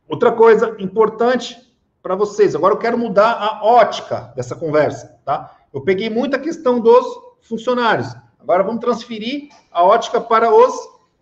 Outra 0.09 0.33
coisa 0.33 0.75
importante 0.81 1.57
para 2.03 2.17
vocês. 2.17 2.57
Agora 2.57 2.75
eu 2.75 2.79
quero 2.79 2.99
mudar 2.99 3.33
a 3.35 3.65
ótica 3.65 4.33
dessa 4.35 4.57
conversa, 4.57 5.17
tá? 5.25 5.57
Eu 5.73 5.81
peguei 5.83 6.11
muita 6.11 6.39
questão 6.39 6.81
dos 6.81 7.07
funcionários. 7.43 8.15
Agora 8.41 8.65
vamos 8.65 8.81
transferir 8.81 9.51
a 9.71 9.85
ótica 9.85 10.21
para 10.21 10.53
os 10.53 10.75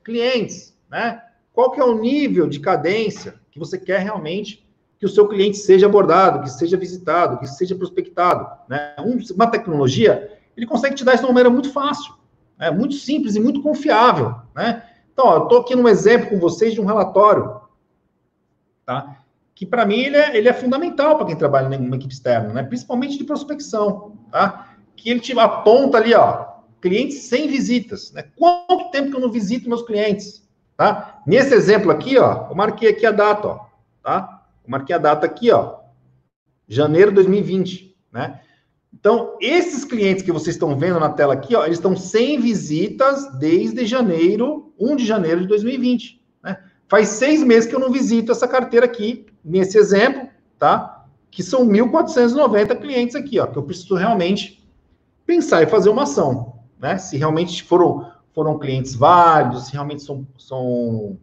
clientes, 0.02 0.74
né? 0.90 1.22
Qual 1.52 1.70
que 1.70 1.80
é 1.80 1.84
o 1.84 1.98
nível 1.98 2.48
de 2.48 2.60
cadência 2.60 3.38
que 3.56 3.58
você 3.58 3.78
quer 3.78 4.00
realmente 4.00 4.64
que 4.98 5.06
o 5.06 5.08
seu 5.08 5.26
cliente 5.26 5.56
seja 5.56 5.86
abordado, 5.86 6.42
que 6.42 6.50
seja 6.50 6.76
visitado, 6.76 7.38
que 7.38 7.46
seja 7.46 7.74
prospectado, 7.74 8.46
né? 8.68 8.94
uma 9.34 9.46
tecnologia, 9.46 10.38
ele 10.56 10.66
consegue 10.66 10.94
te 10.94 11.04
dar 11.04 11.14
isso 11.14 11.22
de 11.22 11.26
uma 11.26 11.34
maneira 11.34 11.50
muito 11.50 11.70
fácil, 11.70 12.14
né? 12.58 12.70
muito 12.70 12.94
simples 12.94 13.34
e 13.34 13.40
muito 13.40 13.62
confiável, 13.62 14.34
né? 14.54 14.82
Então, 15.12 15.26
ó, 15.26 15.36
eu 15.36 15.42
estou 15.44 15.60
aqui 15.60 15.74
num 15.74 15.88
exemplo 15.88 16.28
com 16.28 16.38
vocês 16.38 16.74
de 16.74 16.80
um 16.80 16.84
relatório, 16.84 17.60
tá? 18.84 19.22
que 19.54 19.64
para 19.64 19.86
mim 19.86 20.00
ele 20.00 20.16
é, 20.16 20.36
ele 20.36 20.48
é 20.48 20.52
fundamental 20.52 21.16
para 21.16 21.26
quem 21.26 21.36
trabalha 21.36 21.74
em 21.74 21.86
uma 21.86 21.96
equipe 21.96 22.12
externa, 22.12 22.52
né? 22.52 22.62
principalmente 22.62 23.16
de 23.16 23.24
prospecção, 23.24 24.18
tá? 24.30 24.76
que 24.94 25.08
ele 25.10 25.20
te 25.20 25.38
aponta 25.38 25.96
ali, 25.96 26.14
ó, 26.14 26.46
clientes 26.80 27.24
sem 27.24 27.48
visitas, 27.48 28.12
né? 28.12 28.24
Quanto 28.36 28.90
tempo 28.90 29.10
que 29.10 29.16
eu 29.16 29.20
não 29.20 29.30
visito 29.30 29.68
meus 29.68 29.82
clientes, 29.82 30.45
tá? 30.76 31.22
Nesse 31.26 31.54
exemplo 31.54 31.90
aqui, 31.90 32.18
ó, 32.18 32.48
eu 32.48 32.54
marquei 32.54 32.90
aqui 32.90 33.06
a 33.06 33.12
data, 33.12 33.48
ó, 33.48 33.66
tá? 34.02 34.44
Eu 34.64 34.70
marquei 34.70 34.94
a 34.94 34.98
data 34.98 35.24
aqui, 35.26 35.50
ó, 35.50 35.76
janeiro 36.68 37.10
de 37.10 37.16
2020, 37.16 37.96
né? 38.12 38.40
Então, 38.92 39.36
esses 39.40 39.84
clientes 39.84 40.24
que 40.24 40.32
vocês 40.32 40.56
estão 40.56 40.76
vendo 40.76 40.98
na 40.98 41.10
tela 41.10 41.34
aqui, 41.34 41.54
ó, 41.54 41.64
eles 41.64 41.78
estão 41.78 41.96
sem 41.96 42.40
visitas 42.40 43.30
desde 43.38 43.84
janeiro, 43.84 44.72
1 44.78 44.96
de 44.96 45.04
janeiro 45.04 45.42
de 45.42 45.46
2020, 45.46 46.22
né? 46.42 46.58
Faz 46.88 47.08
seis 47.08 47.42
meses 47.42 47.68
que 47.68 47.74
eu 47.74 47.80
não 47.80 47.90
visito 47.90 48.32
essa 48.32 48.48
carteira 48.48 48.86
aqui, 48.86 49.26
nesse 49.44 49.78
exemplo, 49.78 50.28
tá? 50.58 51.04
Que 51.30 51.42
são 51.42 51.66
1.490 51.66 52.80
clientes 52.80 53.14
aqui, 53.14 53.38
ó, 53.38 53.46
que 53.46 53.58
eu 53.58 53.62
preciso 53.62 53.94
realmente 53.94 54.66
pensar 55.26 55.62
e 55.62 55.66
fazer 55.66 55.90
uma 55.90 56.04
ação, 56.04 56.60
né? 56.78 56.96
Se 56.96 57.16
realmente 57.16 57.62
foram, 57.62 58.10
foram 58.36 58.58
clientes 58.58 58.94
válidos, 58.94 59.64
se 59.64 59.72
realmente 59.72 60.02
são, 60.02 60.26
são 60.36 61.18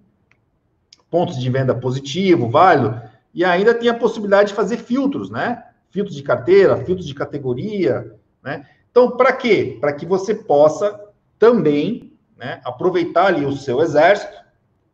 pontos 1.12 1.40
de 1.40 1.48
venda 1.48 1.76
positivo, 1.76 2.50
válido, 2.50 3.00
e 3.32 3.46
ainda 3.46 3.72
tem 3.76 3.88
a 3.88 3.94
possibilidade 3.94 4.50
de 4.50 4.56
fazer 4.56 4.78
filtros, 4.78 5.30
né? 5.30 5.64
Filtros 5.92 6.16
de 6.16 6.24
carteira, 6.24 6.76
filtros 6.78 7.06
de 7.06 7.14
categoria, 7.14 8.16
né? 8.42 8.66
Então, 8.90 9.16
para 9.16 9.32
quê? 9.32 9.78
Para 9.80 9.94
que 9.94 10.08
você 10.08 10.34
possa 10.34 11.00
também 11.38 12.18
né, 12.36 12.60
aproveitar 12.64 13.28
ali 13.28 13.46
o 13.46 13.56
seu 13.56 13.80
exército 13.82 14.34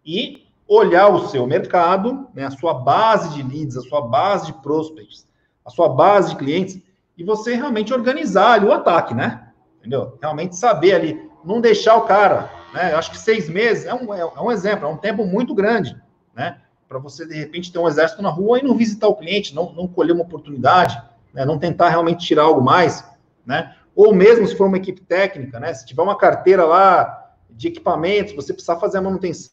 e 0.06 0.46
olhar 0.68 1.08
o 1.08 1.30
seu 1.30 1.48
mercado, 1.48 2.28
né, 2.34 2.44
a 2.46 2.52
sua 2.52 2.74
base 2.74 3.34
de 3.34 3.44
leads, 3.44 3.78
a 3.78 3.82
sua 3.82 4.02
base 4.02 4.48
de 4.48 4.54
prospects, 4.62 5.26
a 5.64 5.70
sua 5.70 5.88
base 5.88 6.32
de 6.32 6.36
clientes, 6.36 6.82
e 7.18 7.24
você 7.24 7.56
realmente 7.56 7.94
organizar 7.94 8.54
ali 8.56 8.66
o 8.66 8.74
ataque, 8.74 9.14
né? 9.14 9.52
Entendeu? 9.80 10.18
Realmente 10.22 10.58
saber 10.58 10.96
ali, 10.96 11.29
não 11.44 11.62
deixar 11.62 11.96
o 11.96 12.04
cara, 12.04 12.50
né? 12.74 12.94
Eu 12.94 12.98
acho 12.98 13.12
que 13.12 13.18
seis 13.18 13.50
meses 13.50 13.86
é 13.86 13.94
um, 13.94 14.14
é 14.14 14.42
um 14.42 14.52
exemplo, 14.52 14.88
é 14.88 14.90
um 14.90 14.98
tempo 14.98 15.26
muito 15.26 15.54
grande, 15.54 15.96
né? 16.36 16.60
Para 16.88 17.00
você, 17.00 17.26
de 17.26 17.36
repente, 17.36 17.72
ter 17.72 17.80
um 17.80 17.88
exército 17.88 18.22
na 18.22 18.30
rua 18.30 18.60
e 18.60 18.64
não 18.64 18.76
visitar 18.76 19.08
o 19.08 19.16
cliente, 19.16 19.54
não, 19.54 19.72
não 19.74 19.88
colher 19.88 20.14
uma 20.14 20.24
oportunidade, 20.24 21.02
né? 21.34 21.46
não 21.46 21.60
tentar 21.60 21.90
realmente 21.90 22.26
tirar 22.26 22.44
algo 22.44 22.62
mais, 22.62 23.06
né? 23.46 23.76
Ou 23.96 24.14
mesmo 24.14 24.48
se 24.48 24.56
for 24.56 24.68
uma 24.68 24.78
equipe 24.78 25.02
técnica, 25.02 25.60
né? 25.60 25.74
Se 25.74 25.86
tiver 25.86 26.02
uma 26.02 26.18
carteira 26.18 26.66
lá 26.66 27.34
de 27.50 27.68
equipamentos, 27.68 28.34
você 28.34 28.54
precisar 28.54 28.78
fazer 28.78 29.00
a 29.00 29.02
manutenção, 29.02 29.52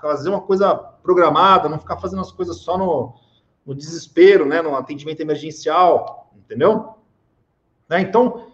fazer 0.00 0.28
uma 0.28 0.40
coisa 0.40 0.74
programada, 0.74 1.68
não 1.68 1.78
ficar 1.78 1.96
fazendo 1.96 2.20
as 2.20 2.30
coisas 2.30 2.58
só 2.58 2.76
no, 2.76 3.14
no 3.64 3.74
desespero, 3.74 4.44
né, 4.44 4.60
no 4.60 4.76
atendimento 4.76 5.20
emergencial, 5.20 6.30
entendeu? 6.36 6.94
Né? 7.88 8.00
Então, 8.00 8.47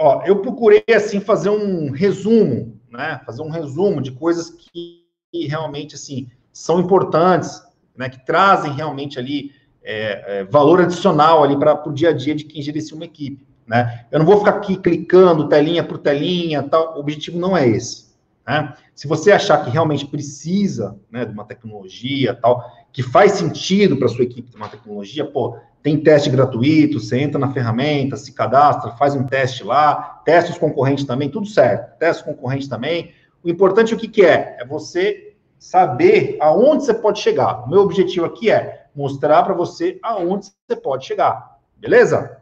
ó, 0.00 0.22
eu 0.24 0.40
procurei 0.40 0.82
assim 0.96 1.20
fazer 1.20 1.50
um 1.50 1.90
resumo, 1.90 2.80
né, 2.90 3.20
fazer 3.26 3.42
um 3.42 3.50
resumo 3.50 4.00
de 4.00 4.10
coisas 4.12 4.50
que 4.50 5.04
realmente 5.46 5.94
assim 5.94 6.28
são 6.50 6.80
importantes, 6.80 7.62
né, 7.94 8.08
que 8.08 8.24
trazem 8.24 8.72
realmente 8.72 9.18
ali 9.18 9.52
é, 9.82 10.40
é, 10.40 10.44
valor 10.44 10.80
adicional 10.80 11.44
ali 11.44 11.56
para 11.56 11.86
o 11.86 11.92
dia 11.92 12.08
a 12.08 12.12
dia 12.12 12.34
de 12.34 12.44
quem 12.44 12.62
gerencia 12.62 12.96
uma 12.96 13.04
equipe, 13.04 13.46
né? 13.66 14.06
Eu 14.10 14.18
não 14.18 14.26
vou 14.26 14.38
ficar 14.38 14.52
aqui 14.52 14.76
clicando 14.76 15.48
telinha 15.48 15.84
por 15.84 15.98
telinha, 15.98 16.62
tal. 16.62 16.96
O 16.96 17.00
objetivo 17.00 17.38
não 17.38 17.56
é 17.56 17.68
esse. 17.68 18.10
Né? 18.46 18.74
Se 18.94 19.06
você 19.06 19.30
achar 19.30 19.64
que 19.64 19.70
realmente 19.70 20.06
precisa 20.06 20.98
né, 21.10 21.24
de 21.24 21.32
uma 21.32 21.44
tecnologia 21.44 22.34
tal, 22.34 22.64
que 22.92 23.02
faz 23.02 23.32
sentido 23.32 23.96
para 23.96 24.08
sua 24.08 24.24
equipe 24.24 24.50
ter 24.50 24.56
uma 24.56 24.68
tecnologia, 24.68 25.24
pô, 25.24 25.56
tem 25.82 26.02
teste 26.02 26.28
gratuito, 26.28 27.00
você 27.00 27.18
entra 27.18 27.38
na 27.38 27.52
ferramenta, 27.52 28.16
se 28.16 28.32
cadastra, 28.32 28.92
faz 28.92 29.14
um 29.14 29.24
teste 29.24 29.64
lá, 29.64 30.20
testa 30.24 30.50
os 30.50 30.58
concorrentes 30.58 31.04
também, 31.04 31.30
tudo 31.30 31.46
certo, 31.46 31.98
testa 31.98 32.22
os 32.22 32.34
concorrentes 32.34 32.68
também. 32.68 33.12
O 33.42 33.48
importante 33.48 33.94
o 33.94 33.96
que, 33.96 34.08
que 34.08 34.24
é? 34.24 34.56
É 34.60 34.66
você 34.66 35.34
saber 35.58 36.36
aonde 36.40 36.84
você 36.84 36.94
pode 36.94 37.20
chegar. 37.20 37.64
O 37.64 37.70
meu 37.70 37.80
objetivo 37.80 38.26
aqui 38.26 38.50
é 38.50 38.86
mostrar 38.94 39.42
para 39.42 39.54
você 39.54 39.98
aonde 40.02 40.46
você 40.66 40.76
pode 40.76 41.06
chegar. 41.06 41.58
Beleza? 41.76 42.38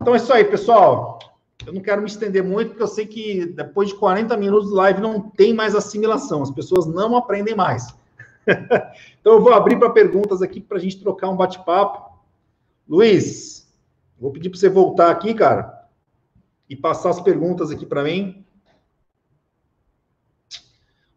Então 0.00 0.14
é 0.14 0.16
isso 0.16 0.32
aí, 0.32 0.44
pessoal. 0.44 1.18
Eu 1.66 1.72
não 1.72 1.80
quero 1.80 2.00
me 2.00 2.08
estender 2.08 2.42
muito, 2.42 2.70
porque 2.70 2.82
eu 2.82 2.88
sei 2.88 3.06
que 3.06 3.46
depois 3.46 3.88
de 3.88 3.96
40 3.96 4.36
minutos 4.36 4.68
de 4.68 4.74
live 4.74 5.00
não 5.00 5.20
tem 5.20 5.52
mais 5.52 5.74
assimilação, 5.74 6.42
as 6.42 6.50
pessoas 6.50 6.86
não 6.86 7.16
aprendem 7.16 7.54
mais. 7.54 7.94
então 9.20 9.34
eu 9.34 9.42
vou 9.42 9.52
abrir 9.52 9.78
para 9.78 9.90
perguntas 9.90 10.40
aqui 10.40 10.60
para 10.60 10.78
a 10.78 10.80
gente 10.80 11.00
trocar 11.00 11.28
um 11.28 11.36
bate-papo. 11.36 12.07
Luiz, 12.88 13.70
vou 14.18 14.32
pedir 14.32 14.48
para 14.48 14.58
você 14.58 14.68
voltar 14.70 15.10
aqui, 15.10 15.34
cara, 15.34 15.86
e 16.70 16.74
passar 16.74 17.10
as 17.10 17.20
perguntas 17.20 17.70
aqui 17.70 17.84
para 17.84 18.02
mim. 18.02 18.46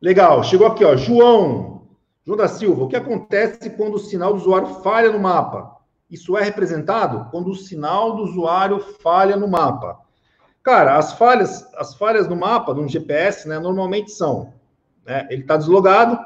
Legal, 0.01 0.43
chegou 0.43 0.67
aqui, 0.67 0.83
ó, 0.83 0.97
João, 0.97 1.87
João 2.25 2.37
da 2.37 2.49
Silva, 2.49 2.83
o 2.83 2.87
que 2.89 2.95
acontece 2.95 3.69
quando 3.69 3.95
o 3.95 3.99
sinal 3.99 4.33
do 4.33 4.39
usuário 4.39 4.67
falha 4.81 5.11
no 5.11 5.19
mapa? 5.19 5.77
Isso 6.09 6.37
é 6.37 6.43
representado 6.43 7.29
quando 7.31 7.49
o 7.49 7.55
sinal 7.55 8.17
do 8.17 8.23
usuário 8.23 8.79
falha 9.01 9.37
no 9.37 9.47
mapa. 9.47 9.97
Cara, 10.61 10.97
as 10.97 11.13
falhas, 11.13 11.73
as 11.75 11.95
falhas 11.95 12.27
no 12.27 12.35
mapa, 12.35 12.73
no 12.73 12.87
GPS, 12.87 13.47
né, 13.47 13.59
normalmente 13.59 14.11
são, 14.11 14.53
né, 15.05 15.25
ele 15.29 15.43
está 15.43 15.55
deslogado, 15.55 16.19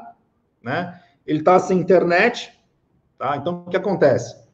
né, 0.63 0.99
ele 1.25 1.39
está 1.39 1.59
sem 1.59 1.79
internet, 1.79 2.51
tá? 3.17 3.37
Então, 3.37 3.63
o 3.65 3.69
que 3.69 3.77
acontece? 3.77 4.44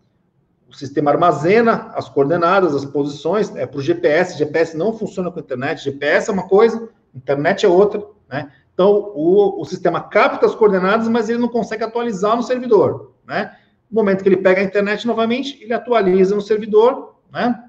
O 0.71 0.75
sistema 0.75 1.11
armazena 1.11 1.91
as 1.93 2.07
coordenadas, 2.07 2.73
as 2.73 2.85
posições, 2.85 3.53
é 3.57 3.65
para 3.65 3.77
o 3.77 3.81
GPS, 3.81 4.37
GPS 4.37 4.77
não 4.77 4.97
funciona 4.97 5.29
com 5.29 5.39
internet, 5.39 5.83
GPS 5.83 6.29
é 6.29 6.33
uma 6.33 6.47
coisa, 6.47 6.87
internet 7.13 7.65
é 7.65 7.69
outra, 7.69 8.01
né? 8.29 8.49
Então, 8.73 9.11
o, 9.13 9.61
o 9.61 9.65
sistema 9.65 9.99
capta 9.99 10.45
as 10.45 10.55
coordenadas, 10.55 11.09
mas 11.09 11.27
ele 11.27 11.39
não 11.39 11.49
consegue 11.49 11.83
atualizar 11.83 12.37
no 12.37 12.41
servidor, 12.41 13.13
né? 13.27 13.53
No 13.91 13.95
momento 13.95 14.23
que 14.23 14.29
ele 14.29 14.37
pega 14.37 14.61
a 14.61 14.63
internet 14.63 15.05
novamente, 15.05 15.61
ele 15.61 15.73
atualiza 15.73 16.33
no 16.33 16.41
servidor, 16.41 17.17
né? 17.29 17.61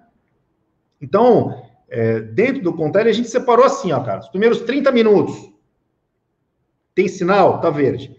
Então, 1.00 1.60
é, 1.88 2.20
dentro 2.20 2.62
do 2.62 2.72
Contele, 2.72 3.10
a 3.10 3.12
gente 3.12 3.28
separou 3.28 3.66
assim, 3.66 3.90
ó, 3.90 4.00
cara. 4.00 4.20
Os 4.20 4.28
primeiros 4.28 4.60
30 4.60 4.92
minutos 4.92 5.52
tem 6.94 7.08
sinal, 7.08 7.60
tá 7.60 7.68
verde. 7.68 8.16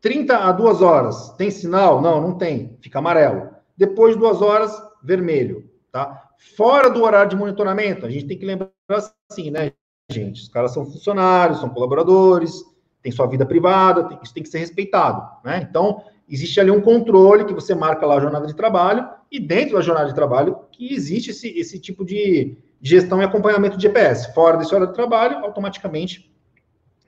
30 0.00 0.36
a 0.36 0.50
2 0.50 0.82
horas, 0.82 1.30
tem 1.38 1.52
sinal? 1.52 2.02
Não, 2.02 2.20
não 2.20 2.36
tem, 2.36 2.76
fica 2.82 2.98
amarelo. 2.98 3.53
Depois 3.76 4.14
de 4.14 4.20
2 4.20 4.42
horas, 4.42 4.72
vermelho, 5.02 5.68
tá? 5.90 6.28
Fora 6.56 6.90
do 6.90 7.02
horário 7.02 7.30
de 7.30 7.36
monitoramento, 7.36 8.06
a 8.06 8.10
gente 8.10 8.26
tem 8.26 8.38
que 8.38 8.46
lembrar 8.46 8.70
assim, 8.88 9.50
né, 9.50 9.72
gente? 10.10 10.42
Os 10.42 10.48
caras 10.48 10.72
são 10.72 10.84
funcionários, 10.84 11.60
são 11.60 11.68
colaboradores, 11.68 12.62
têm 13.02 13.12
sua 13.12 13.26
vida 13.26 13.44
privada, 13.46 14.04
tem, 14.04 14.18
isso 14.22 14.34
tem 14.34 14.42
que 14.42 14.48
ser 14.48 14.58
respeitado, 14.58 15.22
né? 15.44 15.66
Então, 15.68 16.02
existe 16.28 16.60
ali 16.60 16.70
um 16.70 16.80
controle 16.80 17.44
que 17.44 17.54
você 17.54 17.74
marca 17.74 18.06
lá 18.06 18.16
a 18.16 18.20
jornada 18.20 18.46
de 18.46 18.54
trabalho, 18.54 19.08
e 19.30 19.40
dentro 19.40 19.74
da 19.74 19.82
jornada 19.82 20.08
de 20.08 20.14
trabalho 20.14 20.60
que 20.70 20.94
existe 20.94 21.30
esse, 21.30 21.48
esse 21.58 21.80
tipo 21.80 22.04
de 22.04 22.56
gestão 22.80 23.20
e 23.20 23.24
acompanhamento 23.24 23.76
de 23.76 23.82
GPS. 23.82 24.32
Fora 24.32 24.56
desse 24.56 24.74
hora 24.74 24.86
de 24.86 24.94
trabalho, 24.94 25.38
automaticamente 25.38 26.32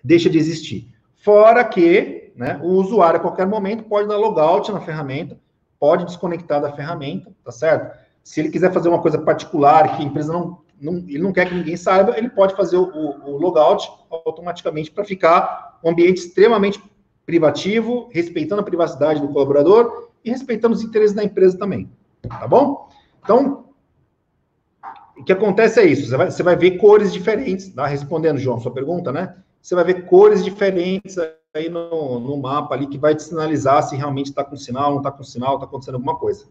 deixa 0.02 0.28
de 0.28 0.38
existir. 0.38 0.92
Fora 1.16 1.64
que 1.64 2.32
né, 2.34 2.58
o 2.62 2.68
usuário, 2.68 3.18
a 3.18 3.22
qualquer 3.22 3.46
momento, 3.46 3.84
pode 3.84 4.08
dar 4.08 4.16
logout 4.16 4.72
na 4.72 4.80
ferramenta, 4.80 5.38
pode 5.78 6.04
desconectar 6.04 6.60
da 6.60 6.72
ferramenta, 6.72 7.30
tá 7.44 7.52
certo? 7.52 7.96
Se 8.22 8.40
ele 8.40 8.50
quiser 8.50 8.72
fazer 8.72 8.88
uma 8.88 9.00
coisa 9.00 9.18
particular 9.18 9.96
que 9.96 10.02
a 10.02 10.06
empresa 10.06 10.32
não, 10.32 10.58
não 10.80 10.96
ele 10.98 11.22
não 11.22 11.32
quer 11.32 11.48
que 11.48 11.54
ninguém 11.54 11.76
saiba, 11.76 12.16
ele 12.16 12.28
pode 12.28 12.56
fazer 12.56 12.76
o, 12.76 12.84
o, 12.84 13.38
logout 13.38 13.88
automaticamente 14.10 14.90
para 14.90 15.04
ficar 15.04 15.78
um 15.82 15.90
ambiente 15.90 16.18
extremamente 16.18 16.82
privativo, 17.24 18.08
respeitando 18.12 18.60
a 18.60 18.64
privacidade 18.64 19.20
do 19.20 19.28
colaborador 19.28 20.10
e 20.24 20.30
respeitando 20.30 20.74
os 20.74 20.82
interesses 20.82 21.14
da 21.14 21.24
empresa 21.24 21.58
também. 21.58 21.90
Tá 22.28 22.48
bom? 22.48 22.88
Então, 23.22 23.66
o 25.16 25.24
que 25.24 25.32
acontece 25.32 25.80
é 25.80 25.86
isso: 25.86 26.08
você 26.08 26.16
vai, 26.16 26.30
você 26.30 26.42
vai 26.42 26.56
ver 26.56 26.78
cores 26.78 27.12
diferentes, 27.12 27.68
tá? 27.68 27.86
respondendo, 27.86 28.38
João, 28.38 28.60
sua 28.60 28.72
pergunta, 28.72 29.12
né? 29.12 29.36
Você 29.62 29.74
vai 29.74 29.84
ver 29.84 30.06
cores 30.06 30.44
diferentes 30.44 31.16
aí 31.56 31.68
no, 31.68 32.20
no 32.20 32.36
mapa 32.36 32.74
ali 32.74 32.86
que 32.86 32.98
vai 32.98 33.14
te 33.14 33.22
sinalizar 33.22 33.82
se 33.82 33.96
realmente 33.96 34.26
está 34.26 34.44
com 34.44 34.56
sinal, 34.56 34.90
não 34.90 34.98
está 34.98 35.10
com 35.10 35.22
sinal, 35.22 35.54
está 35.54 35.66
acontecendo 35.66 35.94
alguma 35.94 36.16
coisa. 36.16 36.46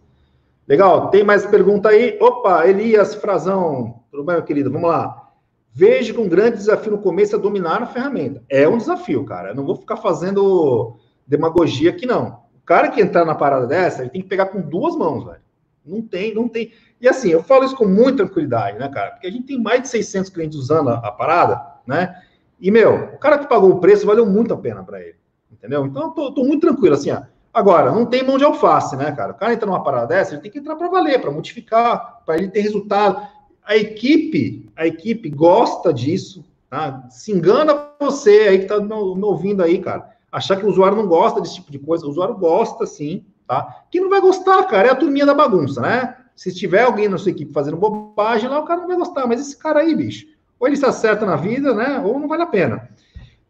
Legal, 0.68 1.10
tem 1.10 1.24
mais 1.24 1.46
pergunta 1.46 1.90
aí? 1.90 2.18
Opa, 2.20 2.68
Elias 2.68 3.14
Frazão, 3.16 4.02
tudo 4.10 4.24
bem, 4.24 4.36
meu 4.36 4.44
querido? 4.44 4.72
Vamos 4.72 4.90
lá. 4.90 5.30
Vejo 5.72 6.14
que 6.14 6.22
um 6.22 6.30
grande 6.30 6.58
desafio 6.58 6.94
no 6.94 6.98
começo 6.98 7.36
é 7.36 7.40
dominar 7.40 7.84
a 7.84 7.86
ferramenta. 7.86 8.42
É 8.50 8.68
um 8.68 8.78
desafio, 8.78 9.26
cara. 9.26 9.50
Eu 9.50 9.56
não 9.56 9.66
vou 9.66 9.76
ficar 9.76 9.98
fazendo 9.98 10.96
demagogia 11.28 11.92
aqui, 11.92 12.06
não. 12.06 12.40
O 12.56 12.66
cara 12.66 12.90
que 12.90 13.02
entrar 13.02 13.26
na 13.26 13.36
parada 13.36 13.68
dessa, 13.68 14.02
ele 14.02 14.10
tem 14.10 14.22
que 14.22 14.28
pegar 14.28 14.48
com 14.48 14.62
duas 14.62 14.96
mãos, 14.96 15.26
velho. 15.26 15.42
Não 15.86 16.02
tem, 16.02 16.34
não 16.34 16.48
tem. 16.48 16.72
E 17.00 17.08
assim, 17.08 17.30
eu 17.30 17.44
falo 17.44 17.66
isso 17.66 17.76
com 17.76 17.86
muita 17.86 18.26
tranquilidade, 18.26 18.80
né, 18.80 18.90
cara? 18.90 19.12
Porque 19.12 19.28
a 19.28 19.32
gente 19.32 19.46
tem 19.46 19.62
mais 19.62 19.84
de 19.84 19.90
600 19.90 20.32
clientes 20.32 20.58
usando 20.58 20.90
a, 20.90 20.94
a 20.96 21.12
parada, 21.12 21.62
né? 21.86 22.24
E, 22.60 22.72
meu, 22.72 22.96
o 23.14 23.18
cara 23.18 23.38
que 23.38 23.48
pagou 23.48 23.72
o 23.72 23.80
preço 23.80 24.06
valeu 24.06 24.26
muito 24.26 24.54
a 24.54 24.58
pena 24.58 24.84
para 24.84 25.02
ele, 25.02 25.16
entendeu? 25.52 25.86
Então, 25.86 26.04
eu 26.04 26.10
tô, 26.12 26.32
tô, 26.32 26.44
muito 26.44 26.62
tranquilo, 26.62 26.96
assim, 26.96 27.12
ó. 27.12 27.22
Agora, 27.54 27.92
não 27.92 28.06
tem 28.06 28.24
mão 28.24 28.38
de 28.38 28.44
alface, 28.44 28.96
né, 28.96 29.12
cara? 29.12 29.32
O 29.32 29.36
cara 29.36 29.54
entra 29.54 29.66
numa 29.66 29.84
parada 29.84 30.08
dessa, 30.08 30.34
ele 30.34 30.42
tem 30.42 30.52
que 30.52 30.60
entrar 30.60 30.76
para 30.76 30.90
valer, 30.90 31.22
para 31.22 31.32
modificar, 31.32 32.22
para 32.26 32.36
ele 32.36 32.50
ter 32.50 32.62
resultado 32.62 33.26
a 33.66 33.76
equipe, 33.76 34.70
a 34.76 34.86
equipe 34.86 35.30
gosta 35.30 35.92
disso, 35.92 36.46
tá? 36.70 37.08
Se 37.10 37.32
engana 37.32 37.88
você 38.00 38.30
aí 38.50 38.58
que 38.60 38.66
está 38.66 38.80
me 38.80 38.94
ouvindo 38.94 39.64
aí, 39.64 39.80
cara. 39.80 40.12
Achar 40.32 40.58
que 40.58 40.66
o 40.66 40.70
usuário 40.70 40.98
não 40.98 41.08
gosta 41.08 41.42
desse 41.42 41.56
tipo 41.56 41.72
de 41.72 41.80
coisa. 41.80 42.06
O 42.06 42.10
usuário 42.10 42.36
gosta 42.36 42.86
sim, 42.86 43.26
tá? 43.48 43.84
Quem 43.90 44.02
não 44.02 44.10
vai 44.10 44.22
gostar, 44.22 44.64
cara, 44.66 44.90
é 44.90 44.92
a 44.92 44.96
turminha 44.96 45.26
da 45.26 45.34
bagunça, 45.34 45.82
né? 45.82 46.16
Se 46.36 46.54
tiver 46.54 46.84
alguém 46.84 47.08
na 47.08 47.18
sua 47.18 47.32
equipe 47.32 47.54
fazendo 47.54 47.78
bobagem 47.78 48.50
lá, 48.50 48.60
o 48.60 48.66
cara 48.66 48.82
não 48.82 48.88
vai 48.88 48.98
gostar. 48.98 49.26
Mas 49.26 49.42
esse 49.42 49.58
cara 49.58 49.80
aí, 49.80 49.96
bicho, 49.96 50.28
ou 50.60 50.68
ele 50.68 50.78
se 50.78 50.86
acerta 50.86 51.26
na 51.26 51.36
vida, 51.36 51.74
né? 51.74 52.00
Ou 52.00 52.20
não 52.20 52.28
vale 52.28 52.44
a 52.44 52.48
pena. 52.48 52.90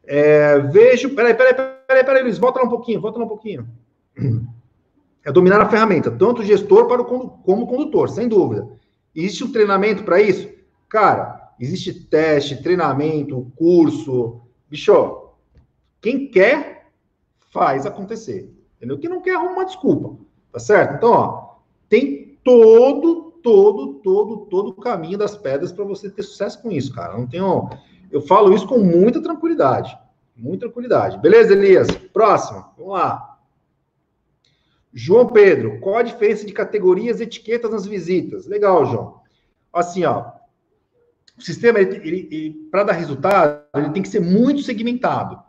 É, 0.05 0.59
vejo. 0.59 1.15
Peraí, 1.15 1.33
peraí, 1.33 1.53
peraí, 1.53 2.03
peraí, 2.03 2.23
Luiz, 2.23 2.37
volta 2.37 2.59
lá 2.59 2.65
um 2.65 2.69
pouquinho, 2.69 3.01
volta 3.01 3.19
lá 3.19 3.25
um 3.25 3.29
pouquinho. 3.29 3.67
É 5.23 5.31
dominar 5.31 5.59
a 5.59 5.69
ferramenta, 5.69 6.11
tanto 6.11 6.41
o 6.41 6.45
gestor 6.45 6.87
para 6.87 7.01
o, 7.01 7.05
como 7.05 7.63
o 7.63 7.67
condutor, 7.67 8.09
sem 8.09 8.27
dúvida. 8.27 8.67
Existe 9.15 9.43
um 9.43 9.51
treinamento 9.51 10.03
para 10.03 10.21
isso? 10.21 10.47
Cara, 10.87 11.51
existe 11.59 11.93
teste, 11.93 12.61
treinamento, 12.61 13.51
curso. 13.55 14.41
Bicho, 14.69 15.33
quem 15.99 16.29
quer, 16.29 16.91
faz 17.51 17.85
acontecer. 17.85 18.53
Entendeu? 18.77 18.99
Quem 18.99 19.09
não 19.09 19.21
quer, 19.21 19.35
arruma 19.35 19.53
uma 19.53 19.65
desculpa. 19.65 20.15
Tá 20.51 20.59
certo? 20.59 20.95
Então, 20.95 21.11
ó, 21.11 21.55
tem 21.89 22.37
todo, 22.43 23.24
todo, 23.45 23.93
todo, 23.99 24.37
todo 24.47 24.69
o 24.69 24.73
caminho 24.73 25.19
das 25.19 25.37
pedras 25.37 25.71
para 25.71 25.85
você 25.85 26.09
ter 26.09 26.23
sucesso 26.23 26.59
com 26.63 26.71
isso, 26.71 26.91
cara. 26.91 27.15
Não 27.15 27.27
tenho. 27.27 27.69
Eu 28.11 28.19
falo 28.19 28.51
isso 28.55 28.67
com 28.67 28.79
muita 28.79 29.21
tranquilidade. 29.21 29.95
Muita 30.35 30.65
tranquilidade. 30.65 31.19
Beleza, 31.19 31.53
Elias? 31.53 31.87
Próximo. 32.11 32.65
Vamos 32.75 32.93
lá. 32.93 33.37
João 34.91 35.27
Pedro, 35.27 35.79
qual 35.79 35.97
a 35.97 36.03
diferença 36.03 36.43
de 36.43 36.53
categorias 36.53 37.19
e 37.19 37.23
etiquetas 37.23 37.69
nas 37.69 37.85
visitas? 37.85 38.47
Legal, 38.47 38.83
João. 38.87 39.21
Assim, 39.71 40.03
ó, 40.05 40.31
o 41.37 41.41
sistema, 41.41 41.79
ele, 41.79 41.97
ele, 41.97 42.27
ele 42.31 42.67
para 42.71 42.85
dar 42.85 42.93
resultado, 42.93 43.61
ele 43.75 43.91
tem 43.91 44.01
que 44.01 44.09
ser 44.09 44.21
muito 44.21 44.63
segmentado, 44.63 45.39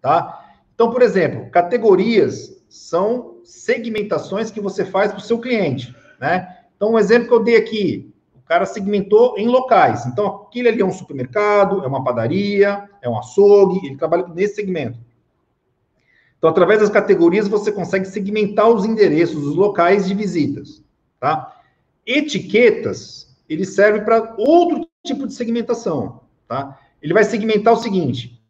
tá? 0.00 0.42
Então, 0.74 0.90
por 0.90 1.02
exemplo, 1.02 1.50
categorias 1.50 2.64
são 2.68 3.40
segmentações 3.44 4.50
que 4.50 4.60
você 4.60 4.86
faz 4.86 5.10
para 5.10 5.18
o 5.18 5.22
seu 5.22 5.38
cliente, 5.38 5.94
né? 6.18 6.55
Então, 6.76 6.92
um 6.92 6.98
exemplo 6.98 7.28
que 7.28 7.34
eu 7.34 7.42
dei 7.42 7.56
aqui, 7.56 8.14
o 8.34 8.42
cara 8.42 8.66
segmentou 8.66 9.36
em 9.38 9.48
locais. 9.48 10.06
Então, 10.06 10.26
aquilo 10.26 10.68
ali 10.68 10.80
é 10.80 10.84
um 10.84 10.92
supermercado, 10.92 11.82
é 11.82 11.86
uma 11.86 12.04
padaria, 12.04 12.88
é 13.02 13.08
um 13.08 13.18
açougue, 13.18 13.86
ele 13.86 13.96
trabalha 13.96 14.26
nesse 14.28 14.56
segmento. 14.56 14.98
Então, 16.38 16.50
através 16.50 16.80
das 16.80 16.90
categorias, 16.90 17.48
você 17.48 17.72
consegue 17.72 18.04
segmentar 18.06 18.68
os 18.68 18.84
endereços, 18.84 19.44
os 19.44 19.56
locais 19.56 20.06
de 20.06 20.14
visitas, 20.14 20.84
tá? 21.18 21.60
Etiquetas, 22.06 23.34
ele 23.48 23.64
serve 23.64 24.02
para 24.02 24.34
outro 24.36 24.86
tipo 25.04 25.26
de 25.26 25.32
segmentação, 25.32 26.20
tá? 26.46 26.78
Ele 27.02 27.14
vai 27.14 27.24
segmentar 27.24 27.72
o 27.72 27.78
seguinte, 27.78 28.40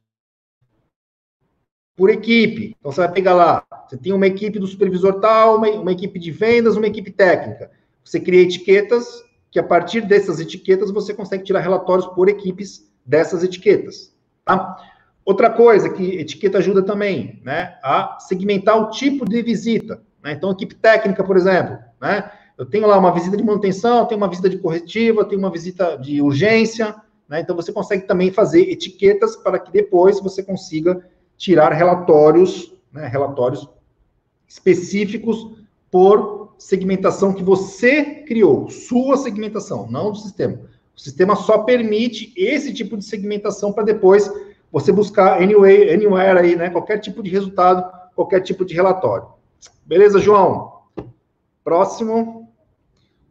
por 1.97 2.11
equipe. 2.11 2.77
Então, 2.79 2.93
você 2.93 3.01
vai 3.01 3.13
pegar 3.13 3.35
lá, 3.35 3.65
você 3.89 3.97
tem 3.97 4.13
uma 4.13 4.27
equipe 4.27 4.59
do 4.59 4.67
supervisor 4.67 5.21
tal, 5.21 5.57
uma, 5.57 5.69
uma 5.71 5.93
equipe 5.93 6.19
de 6.19 6.31
vendas, 6.31 6.77
uma 6.77 6.87
equipe 6.87 7.11
técnica. 7.11 7.71
Você 8.07 8.21
cria 8.21 8.43
etiquetas, 8.43 9.25
que 9.51 9.59
a 9.59 9.65
partir 9.65 10.03
dessas 10.03 10.39
etiquetas, 10.39 10.93
você 10.93 11.13
consegue 11.13 11.43
tirar 11.43 11.59
relatórios 11.59 12.07
por 12.07 12.29
equipes 12.29 12.89
dessas 13.05 13.43
etiquetas, 13.43 14.15
tá? 14.45 14.77
Outra 15.25 15.51
coisa 15.51 15.91
que 15.91 16.21
etiqueta 16.21 16.59
ajuda 16.59 16.85
também, 16.85 17.43
né, 17.45 17.77
a 17.83 18.17
segmentar 18.21 18.81
o 18.81 18.91
tipo 18.91 19.29
de 19.29 19.43
visita. 19.43 20.01
Né? 20.23 20.33
Então, 20.33 20.53
equipe 20.53 20.77
técnica, 20.77 21.25
por 21.25 21.37
exemplo, 21.37 21.79
né? 22.01 22.31
Eu 22.57 22.65
tenho 22.65 22.87
lá 22.87 22.97
uma 22.97 23.13
visita 23.13 23.37
de 23.37 23.43
manutenção, 23.43 24.07
tenho 24.07 24.21
uma 24.21 24.29
visita 24.29 24.49
de 24.49 24.59
corretiva, 24.59 25.25
tenho 25.25 25.41
uma 25.41 25.51
visita 25.51 25.97
de 25.97 26.23
urgência, 26.23 26.95
né? 27.29 27.41
Então, 27.41 27.57
você 27.57 27.73
consegue 27.73 28.07
também 28.07 28.31
fazer 28.31 28.71
etiquetas 28.71 29.35
para 29.35 29.59
que 29.59 29.73
depois 29.73 30.21
você 30.21 30.45
consiga 30.45 31.05
tirar 31.37 31.73
relatórios, 31.73 32.73
né, 32.93 33.09
relatórios 33.09 33.69
específicos 34.47 35.57
por 35.91 36.36
segmentação 36.59 37.33
que 37.33 37.43
você 37.43 38.05
criou, 38.27 38.69
sua 38.71 39.17
segmentação, 39.17 39.87
não 39.91 40.13
do 40.13 40.19
sistema. 40.19 40.59
O 40.97 41.01
sistema 41.01 41.37
só 41.37 41.59
permite 41.59 42.33
esse 42.37 42.73
tipo 42.73 42.97
de 42.97 43.05
segmentação 43.05 43.73
para 43.73 43.85
depois 43.85 44.31
você 44.73 44.91
buscar 44.91 45.41
anyway, 45.41 45.93
anywhere 45.93 46.39
aí, 46.39 46.57
né? 46.57 46.71
Qualquer 46.71 46.99
tipo 46.99 47.23
de 47.23 47.31
resultado, 47.31 47.85
qualquer 48.15 48.41
tipo 48.41 48.65
de 48.65 48.75
relatório. 48.75 49.29
Beleza, 49.85 50.19
João? 50.19 50.81
Próximo. 51.63 52.51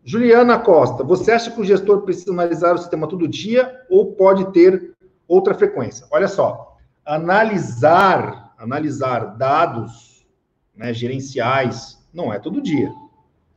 Juliana 0.03 0.59
Costa, 0.59 1.03
você 1.03 1.31
acha 1.31 1.49
que 1.49 1.59
o 1.59 1.65
gestor 1.65 2.03
precisa 2.03 2.31
analisar 2.31 2.75
o 2.75 2.77
sistema 2.77 3.07
todo 3.07 3.27
dia 3.27 3.81
ou 3.89 4.13
pode 4.13 4.51
ter 4.53 4.93
outra 5.27 5.55
frequência? 5.55 6.05
Olha 6.11 6.27
só, 6.27 6.77
analisar, 7.03 8.53
analisar 8.55 9.35
dados 9.35 10.23
né, 10.75 10.93
gerenciais 10.93 11.97
não 12.13 12.31
é 12.31 12.37
todo 12.37 12.61
dia. 12.61 12.91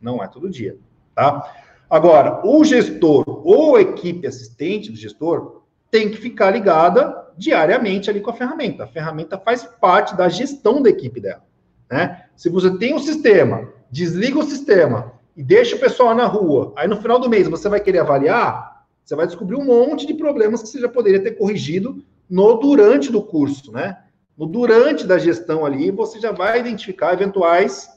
Não 0.01 0.23
é 0.23 0.29
todo 0.29 0.49
dia, 0.49 0.77
tá? 1.15 1.55
Agora, 1.91 2.47
o 2.47 2.65
gestor 2.65 3.25
ou 3.47 3.77
a 3.77 3.81
equipe 3.81 4.27
assistente 4.27 4.91
do 4.91 4.97
gestor 4.97 5.63
tem 5.91 6.11
que 6.11 6.19
ficar 6.19 6.51
ligada 6.51 7.29
diariamente 7.37 8.11
ali 8.11 8.21
com 8.21 8.31
a 8.31 8.35
ferramenta. 8.35 8.85
A 8.85 8.89
ferramenta 8.89 9.39
faz 9.39 9.65
parte 9.65 10.15
da 10.17 10.29
gestão 10.29 10.83
da 10.83 10.91
equipe 10.91 11.21
dela. 11.21 11.45
Né? 11.91 12.25
Se 12.37 12.51
você 12.51 12.77
tem 12.77 12.95
um 12.95 12.99
sistema, 12.99 13.73
desliga 13.91 14.39
o 14.39 14.43
sistema 14.43 15.13
e 15.35 15.43
deixa 15.43 15.77
o 15.77 15.79
pessoal 15.79 16.15
na 16.15 16.27
rua, 16.27 16.73
aí 16.77 16.87
no 16.87 17.01
final 17.01 17.19
do 17.19 17.29
mês 17.29 17.49
você 17.49 17.69
vai 17.69 17.81
querer 17.81 18.01
avaliar, 18.01 18.85
você 19.03 19.17
vai 19.17 19.27
descobrir 19.27 19.57
um 19.57 19.65
monte 19.65 20.07
de 20.07 20.13
problemas 20.13 20.61
que 20.61 20.69
você 20.69 20.81
já 20.81 20.89
poderia 20.89 21.23
ter 21.23 21.33
corrigido 21.33 22.05
no 22.29 22.55
durante 22.55 23.11
do 23.11 23.23
curso, 23.23 23.73
né? 23.73 23.97
No 24.37 24.47
durante 24.47 25.07
da 25.07 25.17
gestão 25.17 25.65
ali, 25.65 25.91
você 25.91 26.21
já 26.21 26.31
vai 26.31 26.61
identificar 26.61 27.15
eventuais 27.15 27.89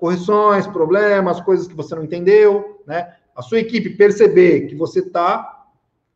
correções, 0.00 0.66
problemas, 0.66 1.42
coisas 1.42 1.68
que 1.68 1.74
você 1.74 1.94
não 1.94 2.02
entendeu, 2.02 2.82
né? 2.86 3.12
A 3.36 3.42
sua 3.42 3.60
equipe 3.60 3.90
perceber 3.90 4.62
que 4.66 4.74
você 4.74 5.00
está 5.00 5.66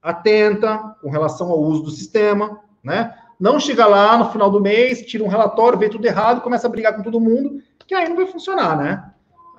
atenta 0.02 0.96
com 1.02 1.10
relação 1.10 1.50
ao 1.50 1.60
uso 1.60 1.82
do 1.82 1.90
sistema, 1.90 2.60
né? 2.82 3.14
Não 3.38 3.60
chega 3.60 3.86
lá 3.86 4.16
no 4.16 4.30
final 4.32 4.50
do 4.50 4.60
mês, 4.60 5.02
tira 5.02 5.22
um 5.22 5.28
relatório, 5.28 5.78
vê 5.78 5.90
tudo 5.90 6.06
errado, 6.06 6.40
começa 6.40 6.66
a 6.66 6.70
brigar 6.70 6.96
com 6.96 7.02
todo 7.02 7.20
mundo, 7.20 7.60
que 7.86 7.94
aí 7.94 8.08
não 8.08 8.16
vai 8.16 8.26
funcionar, 8.26 8.76
né? 8.76 9.04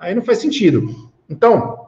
Aí 0.00 0.12
não 0.12 0.22
faz 0.22 0.38
sentido. 0.38 1.08
Então, 1.30 1.86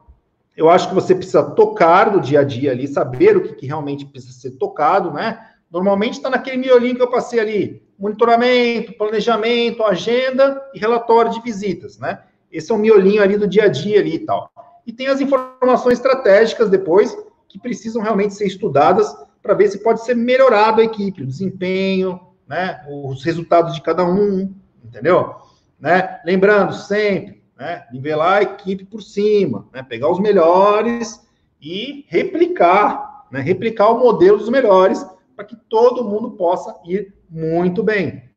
eu 0.57 0.71
acho 0.71 0.89
que 0.89 0.95
você 0.95 1.15
precisa 1.15 1.43
tocar 1.43 2.13
no 2.13 2.21
dia 2.21 2.41
a 2.41 2.45
dia 2.45 2.71
ali, 2.71 2.87
saber 2.87 3.37
o 3.37 3.43
que, 3.43 3.55
que 3.55 3.67
realmente 3.67 4.07
precisa 4.07 4.33
ser 4.33 4.53
tocado, 4.53 5.13
né? 5.13 5.45
Normalmente 5.71 6.15
está 6.15 6.31
naquele 6.31 6.57
miolinho 6.59 6.95
que 6.95 7.03
eu 7.03 7.11
passei 7.11 7.41
ali, 7.41 7.83
monitoramento, 7.99 8.93
planejamento, 8.97 9.83
agenda 9.83 10.63
e 10.73 10.79
relatório 10.79 11.33
de 11.33 11.43
visitas, 11.43 11.99
né? 11.99 12.23
Esse 12.51 12.73
é 12.73 12.75
o 12.75 12.79
miolinho 12.79 13.23
ali 13.23 13.37
do 13.37 13.47
dia 13.47 13.65
a 13.65 13.69
dia 13.69 14.01
ali 14.01 14.15
e 14.15 14.19
tal. 14.21 14.51
E 14.87 14.93
tem 14.93 15.07
as 15.09 15.21
informações 15.21 15.99
estratégicas 15.99 16.71
depois 16.71 17.17
que 17.49 17.59
precisam 17.59 18.03
realmente 18.03 18.35
ser 18.35 18.47
estudadas 18.47 19.15
para 19.43 19.55
ver 19.55 19.69
se 19.69 19.83
pode 19.83 20.05
ser 20.05 20.15
melhorado 20.15 20.81
a 20.81 20.85
equipe, 20.85 21.23
o 21.23 21.27
desempenho, 21.27 22.21
né? 22.47 22.85
Os 22.89 23.25
resultados 23.25 23.75
de 23.75 23.83
cada 23.83 24.05
um, 24.05 24.55
entendeu? 24.83 25.35
Né? 25.79 26.21
Lembrando 26.25 26.73
sempre, 26.75 27.43
né? 27.57 27.87
Nivelar 27.93 28.39
a 28.39 28.43
equipe 28.43 28.85
por 28.85 29.03
cima, 29.03 29.69
né? 29.73 29.83
Pegar 29.83 30.11
os 30.11 30.19
melhores 30.19 31.21
e 31.61 32.05
replicar, 32.09 33.27
né? 33.31 33.41
Replicar 33.41 33.91
o 33.91 33.99
modelo 33.99 34.39
dos 34.39 34.49
melhores 34.49 35.05
para 35.37 35.45
que 35.45 35.57
todo 35.69 36.05
mundo 36.05 36.33
possa 36.33 36.75
ir 36.85 37.15
muito 37.29 37.83
bem. 37.83 38.29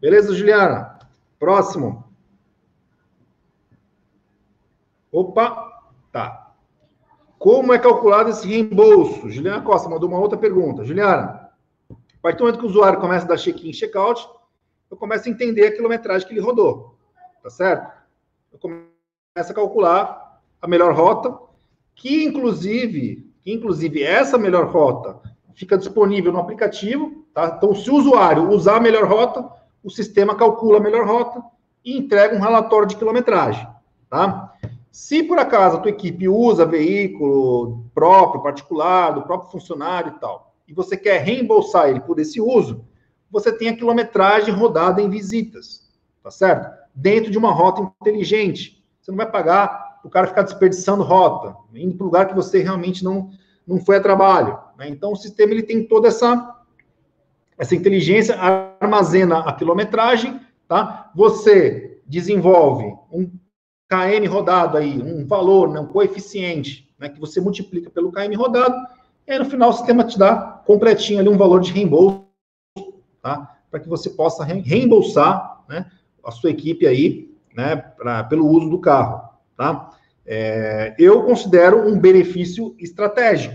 Beleza, 0.00 0.34
Juliana? 0.34 0.98
Próximo. 1.38 2.05
Opa, 5.16 5.80
tá. 6.12 6.52
Como 7.38 7.72
é 7.72 7.78
calculado 7.78 8.28
esse 8.28 8.46
reembolso? 8.46 9.30
Juliana 9.30 9.62
Costa 9.62 9.88
mandou 9.88 10.10
uma 10.10 10.18
outra 10.18 10.36
pergunta. 10.36 10.84
Juliana, 10.84 11.52
a 11.90 12.20
partir 12.20 12.36
do 12.36 12.44
momento 12.44 12.60
que 12.60 12.66
o 12.66 12.68
usuário 12.68 13.00
começa 13.00 13.24
a 13.24 13.28
dar 13.28 13.38
check-in 13.38 13.72
check-out, 13.72 14.28
eu 14.90 14.96
começo 14.98 15.26
a 15.26 15.32
entender 15.32 15.68
a 15.68 15.72
quilometragem 15.74 16.28
que 16.28 16.34
ele 16.34 16.42
rodou. 16.42 16.98
Tá 17.42 17.48
certo? 17.48 17.90
Eu 18.52 18.58
começo 18.58 18.90
a 19.34 19.54
calcular 19.54 20.42
a 20.60 20.68
melhor 20.68 20.94
rota, 20.94 21.34
que 21.94 22.22
inclusive, 22.22 23.26
que 23.42 23.50
inclusive 23.50 24.02
essa 24.02 24.36
melhor 24.36 24.66
rota 24.66 25.18
fica 25.54 25.78
disponível 25.78 26.30
no 26.30 26.40
aplicativo. 26.40 27.24
Tá? 27.32 27.54
Então, 27.56 27.74
se 27.74 27.90
o 27.90 27.94
usuário 27.94 28.50
usar 28.50 28.76
a 28.76 28.80
melhor 28.80 29.08
rota, 29.08 29.50
o 29.82 29.88
sistema 29.88 30.34
calcula 30.34 30.76
a 30.76 30.82
melhor 30.82 31.06
rota 31.06 31.42
e 31.82 31.96
entrega 31.96 32.36
um 32.36 32.40
relatório 32.40 32.86
de 32.86 32.96
quilometragem. 32.96 33.66
Tá? 34.10 34.52
Se 34.96 35.22
por 35.22 35.38
acaso 35.38 35.76
a 35.76 35.80
tua 35.80 35.90
equipe 35.90 36.26
usa 36.26 36.64
veículo 36.64 37.84
próprio, 37.92 38.42
particular, 38.42 39.10
do 39.10 39.24
próprio 39.24 39.50
funcionário 39.50 40.14
e 40.16 40.18
tal, 40.18 40.54
e 40.66 40.72
você 40.72 40.96
quer 40.96 41.20
reembolsar 41.20 41.90
ele 41.90 42.00
por 42.00 42.18
esse 42.18 42.40
uso, 42.40 42.82
você 43.30 43.52
tem 43.52 43.68
a 43.68 43.76
quilometragem 43.76 44.54
rodada 44.54 45.02
em 45.02 45.10
visitas, 45.10 45.86
tá 46.22 46.30
certo? 46.30 46.74
Dentro 46.94 47.30
de 47.30 47.36
uma 47.36 47.52
rota 47.52 47.82
inteligente. 48.00 48.82
Você 48.98 49.10
não 49.10 49.18
vai 49.18 49.30
pagar 49.30 50.00
o 50.02 50.08
cara 50.08 50.28
ficar 50.28 50.44
desperdiçando 50.44 51.02
rota, 51.02 51.54
indo 51.74 51.94
para 51.94 52.06
lugar 52.06 52.28
que 52.28 52.34
você 52.34 52.62
realmente 52.62 53.04
não, 53.04 53.28
não 53.66 53.78
foi 53.78 53.98
a 53.98 54.02
trabalho. 54.02 54.58
Né? 54.78 54.88
Então, 54.88 55.12
o 55.12 55.16
sistema 55.16 55.52
ele 55.52 55.62
tem 55.62 55.86
toda 55.86 56.08
essa, 56.08 56.64
essa 57.58 57.74
inteligência, 57.74 58.34
armazena 58.80 59.40
a 59.40 59.52
quilometragem, 59.52 60.40
tá? 60.66 61.10
Você 61.14 62.00
desenvolve 62.06 62.96
um 63.12 63.30
KM 63.88 64.26
rodado 64.26 64.76
aí, 64.76 65.00
um 65.00 65.24
valor, 65.26 65.72
né, 65.72 65.80
um 65.80 65.86
coeficiente, 65.86 66.92
né, 66.98 67.08
que 67.08 67.20
você 67.20 67.40
multiplica 67.40 67.90
pelo 67.90 68.10
KM 68.10 68.34
rodado, 68.34 68.74
e 69.26 69.32
aí 69.32 69.38
no 69.38 69.44
final 69.44 69.70
o 69.70 69.72
sistema 69.72 70.04
te 70.04 70.18
dá 70.18 70.62
completinho 70.66 71.20
ali 71.20 71.28
um 71.28 71.36
valor 71.36 71.60
de 71.60 71.72
reembolso, 71.72 72.24
tá? 73.22 73.56
Para 73.70 73.80
que 73.80 73.88
você 73.88 74.10
possa 74.10 74.44
reembolsar, 74.44 75.64
né, 75.68 75.90
a 76.24 76.30
sua 76.30 76.50
equipe 76.50 76.86
aí, 76.86 77.30
né, 77.54 77.76
pra, 77.76 78.24
pelo 78.24 78.46
uso 78.46 78.68
do 78.68 78.78
carro, 78.80 79.30
tá? 79.56 79.90
É, 80.26 80.94
eu 80.98 81.22
considero 81.24 81.88
um 81.88 81.98
benefício 81.98 82.74
estratégico, 82.78 83.54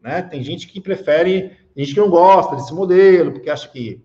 né? 0.00 0.22
Tem 0.22 0.42
gente 0.42 0.68
que 0.68 0.80
prefere, 0.80 1.56
gente 1.76 1.94
que 1.94 2.00
não 2.00 2.08
gosta 2.08 2.54
desse 2.54 2.72
modelo, 2.72 3.32
porque 3.32 3.50
acha 3.50 3.68
que, 3.68 4.00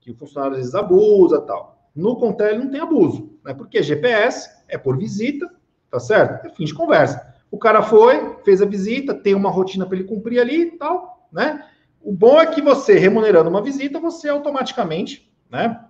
que 0.00 0.10
o 0.10 0.14
funcionário 0.14 0.56
às 0.56 0.60
vezes 0.60 0.74
abusa 0.74 1.40
tal. 1.40 1.81
No 1.94 2.16
Contele 2.16 2.58
não 2.58 2.70
tem 2.70 2.80
abuso, 2.80 3.38
né? 3.44 3.52
Porque 3.52 3.82
GPS 3.82 4.48
é 4.68 4.78
por 4.78 4.96
visita, 4.96 5.50
tá 5.90 6.00
certo? 6.00 6.46
É 6.46 6.50
fim 6.50 6.64
de 6.64 6.74
conversa. 6.74 7.34
O 7.50 7.58
cara 7.58 7.82
foi, 7.82 8.36
fez 8.44 8.62
a 8.62 8.66
visita, 8.66 9.14
tem 9.14 9.34
uma 9.34 9.50
rotina 9.50 9.84
para 9.84 9.96
ele 9.96 10.08
cumprir 10.08 10.40
ali 10.40 10.62
e 10.62 10.70
tal, 10.72 11.28
né? 11.30 11.64
O 12.00 12.12
bom 12.12 12.40
é 12.40 12.46
que 12.46 12.62
você, 12.62 12.98
remunerando 12.98 13.50
uma 13.50 13.62
visita, 13.62 14.00
você 14.00 14.28
automaticamente, 14.28 15.30
né? 15.50 15.84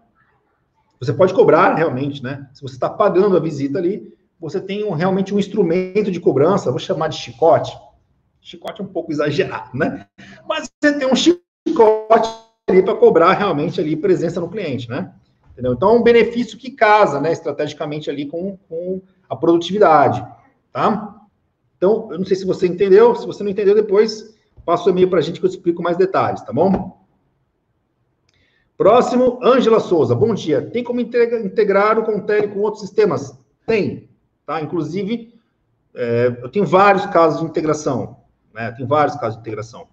Você 1.00 1.12
pode 1.12 1.32
cobrar 1.32 1.74
realmente, 1.74 2.22
né? 2.22 2.48
Se 2.52 2.62
você 2.62 2.74
está 2.74 2.90
pagando 2.90 3.36
a 3.36 3.40
visita 3.40 3.78
ali, 3.78 4.12
você 4.38 4.60
tem 4.60 4.84
um, 4.84 4.90
realmente 4.90 5.32
um 5.32 5.38
instrumento 5.38 6.10
de 6.10 6.20
cobrança, 6.20 6.70
vou 6.70 6.80
chamar 6.80 7.08
de 7.08 7.16
chicote. 7.16 7.72
Chicote 8.40 8.80
é 8.80 8.84
um 8.84 8.88
pouco 8.88 9.12
exagerado, 9.12 9.70
né? 9.76 10.06
Mas 10.48 10.68
você 10.82 10.98
tem 10.98 11.06
um 11.06 11.14
chicote 11.14 12.28
ali 12.68 12.82
para 12.82 12.96
cobrar 12.96 13.32
realmente 13.34 13.80
ali 13.80 13.96
presença 13.96 14.40
no 14.40 14.50
cliente, 14.50 14.88
né? 14.88 15.12
Entendeu? 15.62 15.74
Então, 15.74 15.90
é 15.90 15.92
um 15.92 16.02
benefício 16.02 16.58
que 16.58 16.72
casa, 16.72 17.20
né, 17.20 17.30
estrategicamente 17.30 18.10
ali 18.10 18.26
com, 18.26 18.58
com 18.68 19.00
a 19.28 19.36
produtividade, 19.36 20.26
tá? 20.72 21.20
Então, 21.76 22.08
eu 22.10 22.18
não 22.18 22.26
sei 22.26 22.34
se 22.34 22.44
você 22.44 22.66
entendeu, 22.66 23.14
se 23.14 23.24
você 23.24 23.44
não 23.44 23.50
entendeu, 23.50 23.72
depois 23.72 24.34
passa 24.66 24.88
o 24.88 24.90
e-mail 24.90 25.08
para 25.08 25.20
a 25.20 25.22
gente 25.22 25.38
que 25.38 25.46
eu 25.46 25.50
explico 25.50 25.80
mais 25.80 25.96
detalhes, 25.96 26.42
tá 26.42 26.52
bom? 26.52 27.00
Próximo, 28.76 29.38
Ângela 29.40 29.78
Souza. 29.78 30.16
Bom 30.16 30.34
dia. 30.34 30.68
Tem 30.68 30.82
como 30.82 31.00
integrar 31.00 31.96
o 31.96 32.04
Contele 32.04 32.48
com 32.48 32.58
outros 32.58 32.82
sistemas? 32.82 33.38
Tem, 33.64 34.08
tá? 34.44 34.60
Inclusive, 34.60 35.32
é, 35.94 36.38
eu 36.42 36.48
tenho 36.48 36.66
vários 36.66 37.06
casos 37.06 37.38
de 37.38 37.46
integração, 37.46 38.16
né? 38.52 38.72
Tem 38.72 38.84
vários 38.84 39.14
casos 39.14 39.36
de 39.36 39.42
integração. 39.42 39.86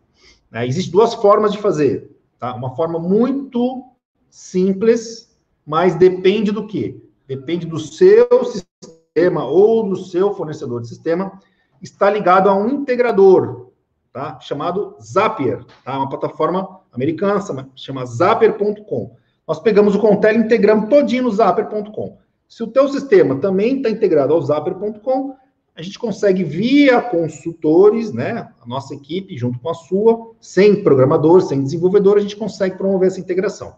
Né? 0.49 0.65
Existem 0.65 0.91
duas 0.91 1.13
formas 1.13 1.51
de 1.51 1.60
fazer, 1.60 2.10
tá? 2.39 2.55
Uma 2.55 2.75
forma 2.75 2.97
muito 2.97 3.84
simples, 4.32 5.28
mas 5.69 5.93
depende 5.93 6.51
do 6.51 6.65
quê? 6.65 6.99
Depende 7.27 7.67
do 7.67 7.77
seu 7.77 8.27
sistema 8.43 9.45
ou 9.45 9.88
do 9.88 9.95
seu 9.95 10.34
fornecedor 10.34 10.82
de 10.82 10.88
sistema, 10.88 11.39
está 11.79 12.10
ligado 12.10 12.49
a 12.49 12.55
um 12.55 12.67
integrador, 12.69 13.67
tá? 14.12 14.39
Chamado 14.39 14.95
Zapier, 14.99 15.63
tá? 15.86 15.95
Uma 15.95 16.10
plataforma 16.10 16.79
americana, 16.91 17.39
chama 17.75 18.03
Zapier.com. 18.03 19.15
Nós 19.47 19.60
pegamos 19.60 19.93
o 19.93 19.99
Contel 19.99 20.34
e 20.34 20.38
integramos 20.38 20.89
todinho 20.89 21.25
no 21.25 21.32
Zapier.com. 21.32 22.17
Se 22.47 22.63
o 22.63 22.67
teu 22.67 22.88
sistema 22.88 23.36
também 23.36 23.77
está 23.77 23.91
integrado 23.91 24.34
ao 24.34 24.41
Zapier.com, 24.41 25.36
a 25.75 25.84
gente 25.84 25.99
consegue 25.99 26.43
via 26.43 26.99
consultores, 26.99 28.11
né, 28.11 28.49
a 28.59 28.65
nossa 28.65 28.95
equipe 28.95 29.38
junto 29.38 29.59
com 29.59 29.70
a 29.70 29.76
sua, 29.76 30.32
sem 30.41 30.84
programador, 30.84 31.41
sem 31.41 31.61
desenvolvedor, 31.61 32.17
a 32.17 32.22
gente 32.22 32.36
consegue 32.36 32.76
promover 32.76 33.09
essa 33.09 33.20
integração. 33.20 33.76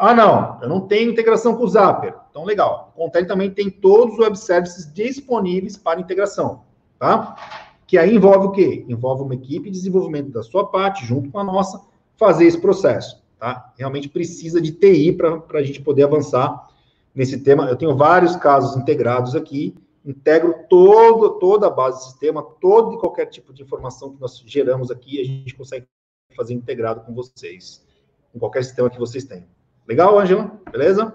Ah, 0.00 0.14
não, 0.14 0.60
eu 0.62 0.68
não 0.68 0.80
tenho 0.82 1.10
integração 1.10 1.56
com 1.56 1.64
o 1.64 1.68
Zapier. 1.68 2.14
Então, 2.30 2.44
legal. 2.44 2.92
O 2.94 3.02
Contele 3.02 3.26
também 3.26 3.50
tem 3.50 3.68
todos 3.68 4.14
os 4.14 4.20
web 4.20 4.38
services 4.38 4.90
disponíveis 4.92 5.76
para 5.76 6.00
integração, 6.00 6.62
tá? 7.00 7.34
Que 7.84 7.98
aí 7.98 8.14
envolve 8.14 8.46
o 8.46 8.52
quê? 8.52 8.84
Envolve 8.88 9.24
uma 9.24 9.34
equipe 9.34 9.64
de 9.64 9.76
desenvolvimento 9.76 10.30
da 10.30 10.44
sua 10.44 10.68
parte, 10.68 11.04
junto 11.04 11.30
com 11.30 11.38
a 11.40 11.44
nossa, 11.44 11.82
fazer 12.16 12.46
esse 12.46 12.60
processo, 12.60 13.20
tá? 13.40 13.72
Realmente 13.76 14.08
precisa 14.08 14.60
de 14.60 14.70
TI 14.70 15.12
para 15.14 15.42
a 15.52 15.62
gente 15.64 15.80
poder 15.80 16.04
avançar 16.04 16.68
nesse 17.12 17.40
tema. 17.40 17.68
Eu 17.68 17.74
tenho 17.74 17.96
vários 17.96 18.36
casos 18.36 18.76
integrados 18.76 19.34
aqui, 19.34 19.74
integro 20.04 20.54
todo, 20.70 21.40
toda 21.40 21.66
a 21.66 21.70
base 21.70 21.98
do 21.98 22.04
sistema, 22.04 22.40
todo 22.40 22.94
e 22.94 23.00
qualquer 23.00 23.26
tipo 23.26 23.52
de 23.52 23.64
informação 23.64 24.14
que 24.14 24.20
nós 24.20 24.40
geramos 24.46 24.92
aqui, 24.92 25.20
a 25.20 25.24
gente 25.24 25.56
consegue 25.56 25.88
fazer 26.36 26.54
integrado 26.54 27.00
com 27.00 27.12
vocês, 27.12 27.84
com 28.32 28.38
qualquer 28.38 28.62
sistema 28.62 28.88
que 28.88 28.98
vocês 28.98 29.24
tenham. 29.24 29.57
Legal, 29.88 30.18
Ângela? 30.18 30.52
Beleza? 30.70 31.14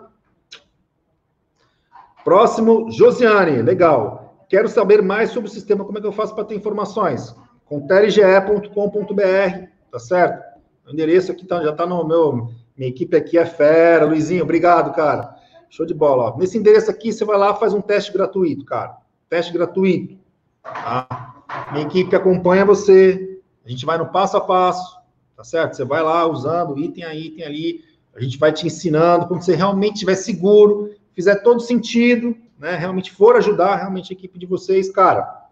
Próximo, 2.24 2.92
Josiane. 2.92 3.62
Legal. 3.62 4.46
quero 4.50 4.68
saber 4.68 5.04
mais 5.04 5.30
sobre 5.30 5.50
o 5.50 5.54
sistema, 5.54 5.86
como 5.86 6.00
é 6.00 6.02
que 6.02 6.08
eu 6.08 6.12
faço 6.12 6.34
para 6.34 6.46
ter 6.46 6.56
informações? 6.56 7.36
conterege.com.br, 7.66 9.68
tá 9.92 10.00
certo? 10.00 10.44
O 10.86 10.92
endereço 10.92 11.32
aqui 11.32 11.46
tá, 11.46 11.64
já 11.64 11.72
está 11.72 11.86
no 11.86 12.06
meu. 12.06 12.50
Minha 12.76 12.90
equipe 12.90 13.16
aqui 13.16 13.38
é 13.38 13.46
fera. 13.46 14.06
Luizinho, 14.06 14.44
obrigado, 14.44 14.94
cara. 14.94 15.36
Show 15.70 15.86
de 15.86 15.94
bola. 15.94 16.32
Ó. 16.32 16.38
Nesse 16.38 16.58
endereço 16.58 16.90
aqui, 16.90 17.14
você 17.14 17.24
vai 17.24 17.38
lá 17.38 17.54
faz 17.56 17.74
um 17.74 17.82
teste 17.82 18.12
gratuito, 18.12 18.66
cara. 18.66 18.98
Teste 19.30 19.54
gratuito. 19.54 20.18
Tá? 20.64 21.44
Minha 21.72 21.86
equipe 21.86 22.16
acompanha 22.16 22.66
você. 22.66 23.40
A 23.66 23.70
gente 23.70 23.86
vai 23.86 23.98
no 23.98 24.12
passo 24.12 24.36
a 24.36 24.42
passo, 24.42 24.98
tá 25.36 25.44
certo? 25.44 25.76
Você 25.76 25.86
vai 25.86 26.02
lá 26.02 26.28
usando 26.28 26.78
item 26.78 27.04
a 27.04 27.16
item 27.16 27.46
ali. 27.46 27.93
A 28.16 28.22
gente 28.22 28.38
vai 28.38 28.52
te 28.52 28.68
ensinando. 28.68 29.28
Quando 29.28 29.44
você 29.44 29.56
realmente 29.56 29.96
estiver 29.96 30.16
seguro, 30.16 30.94
fizer 31.14 31.36
todo 31.38 31.60
sentido, 31.60 32.36
né? 32.58 32.76
Realmente 32.76 33.12
for 33.12 33.36
ajudar 33.36 33.76
realmente 33.76 34.14
a 34.14 34.16
equipe 34.16 34.38
de 34.38 34.46
vocês, 34.46 34.92
cara. 34.92 35.44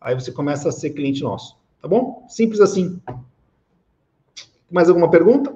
Aí 0.00 0.14
você 0.14 0.32
começa 0.32 0.68
a 0.68 0.72
ser 0.72 0.90
cliente 0.90 1.22
nosso. 1.22 1.56
Tá 1.80 1.88
bom? 1.88 2.26
Simples 2.28 2.60
assim. 2.60 3.00
Mais 4.70 4.88
alguma 4.88 5.10
pergunta? 5.10 5.54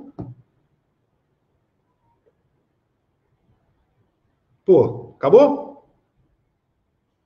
Pô, 4.64 5.14
acabou? 5.16 5.88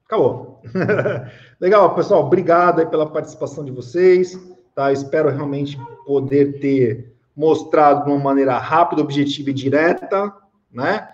Acabou. 0.05 0.63
Legal, 1.59 1.95
pessoal. 1.95 2.27
Obrigado 2.27 2.81
aí 2.81 2.87
pela 2.87 3.11
participação 3.11 3.65
de 3.65 3.71
vocês. 3.71 4.39
Tá? 4.75 4.93
Espero 4.93 5.31
realmente 5.31 5.79
poder 6.05 6.61
ter 6.61 7.15
mostrado 7.35 8.05
de 8.05 8.11
uma 8.11 8.19
maneira 8.19 8.59
rápida, 8.59 9.03
objetiva 9.03 9.51
e 9.51 9.55
direta, 9.55 10.33
né? 10.73 11.09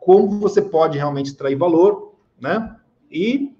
Como 0.00 0.38
você 0.40 0.60
pode 0.60 0.98
realmente 0.98 1.26
extrair 1.26 1.56
valor, 1.56 2.14
né? 2.40 2.76
E 3.10 3.56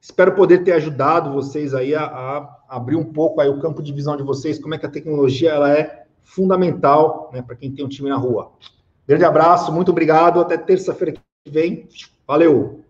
espero 0.00 0.34
poder 0.34 0.64
ter 0.64 0.72
ajudado 0.72 1.32
vocês 1.32 1.74
aí 1.74 1.94
a, 1.94 2.04
a 2.04 2.58
abrir 2.68 2.96
um 2.96 3.12
pouco 3.12 3.40
aí 3.40 3.48
o 3.48 3.60
campo 3.60 3.82
de 3.82 3.92
visão 3.92 4.16
de 4.16 4.22
vocês, 4.22 4.58
como 4.58 4.74
é 4.74 4.78
que 4.78 4.86
a 4.86 4.90
tecnologia 4.90 5.50
ela 5.50 5.72
é 5.72 6.06
fundamental 6.22 7.30
né, 7.32 7.40
para 7.40 7.56
quem 7.56 7.72
tem 7.72 7.84
um 7.84 7.88
time 7.88 8.08
na 8.08 8.16
rua. 8.16 8.52
Grande 9.06 9.24
abraço, 9.24 9.72
muito 9.72 9.90
obrigado, 9.90 10.40
até 10.40 10.58
terça-feira 10.58 11.14
que 11.14 11.50
vem. 11.50 11.88
Valeu! 12.26 12.84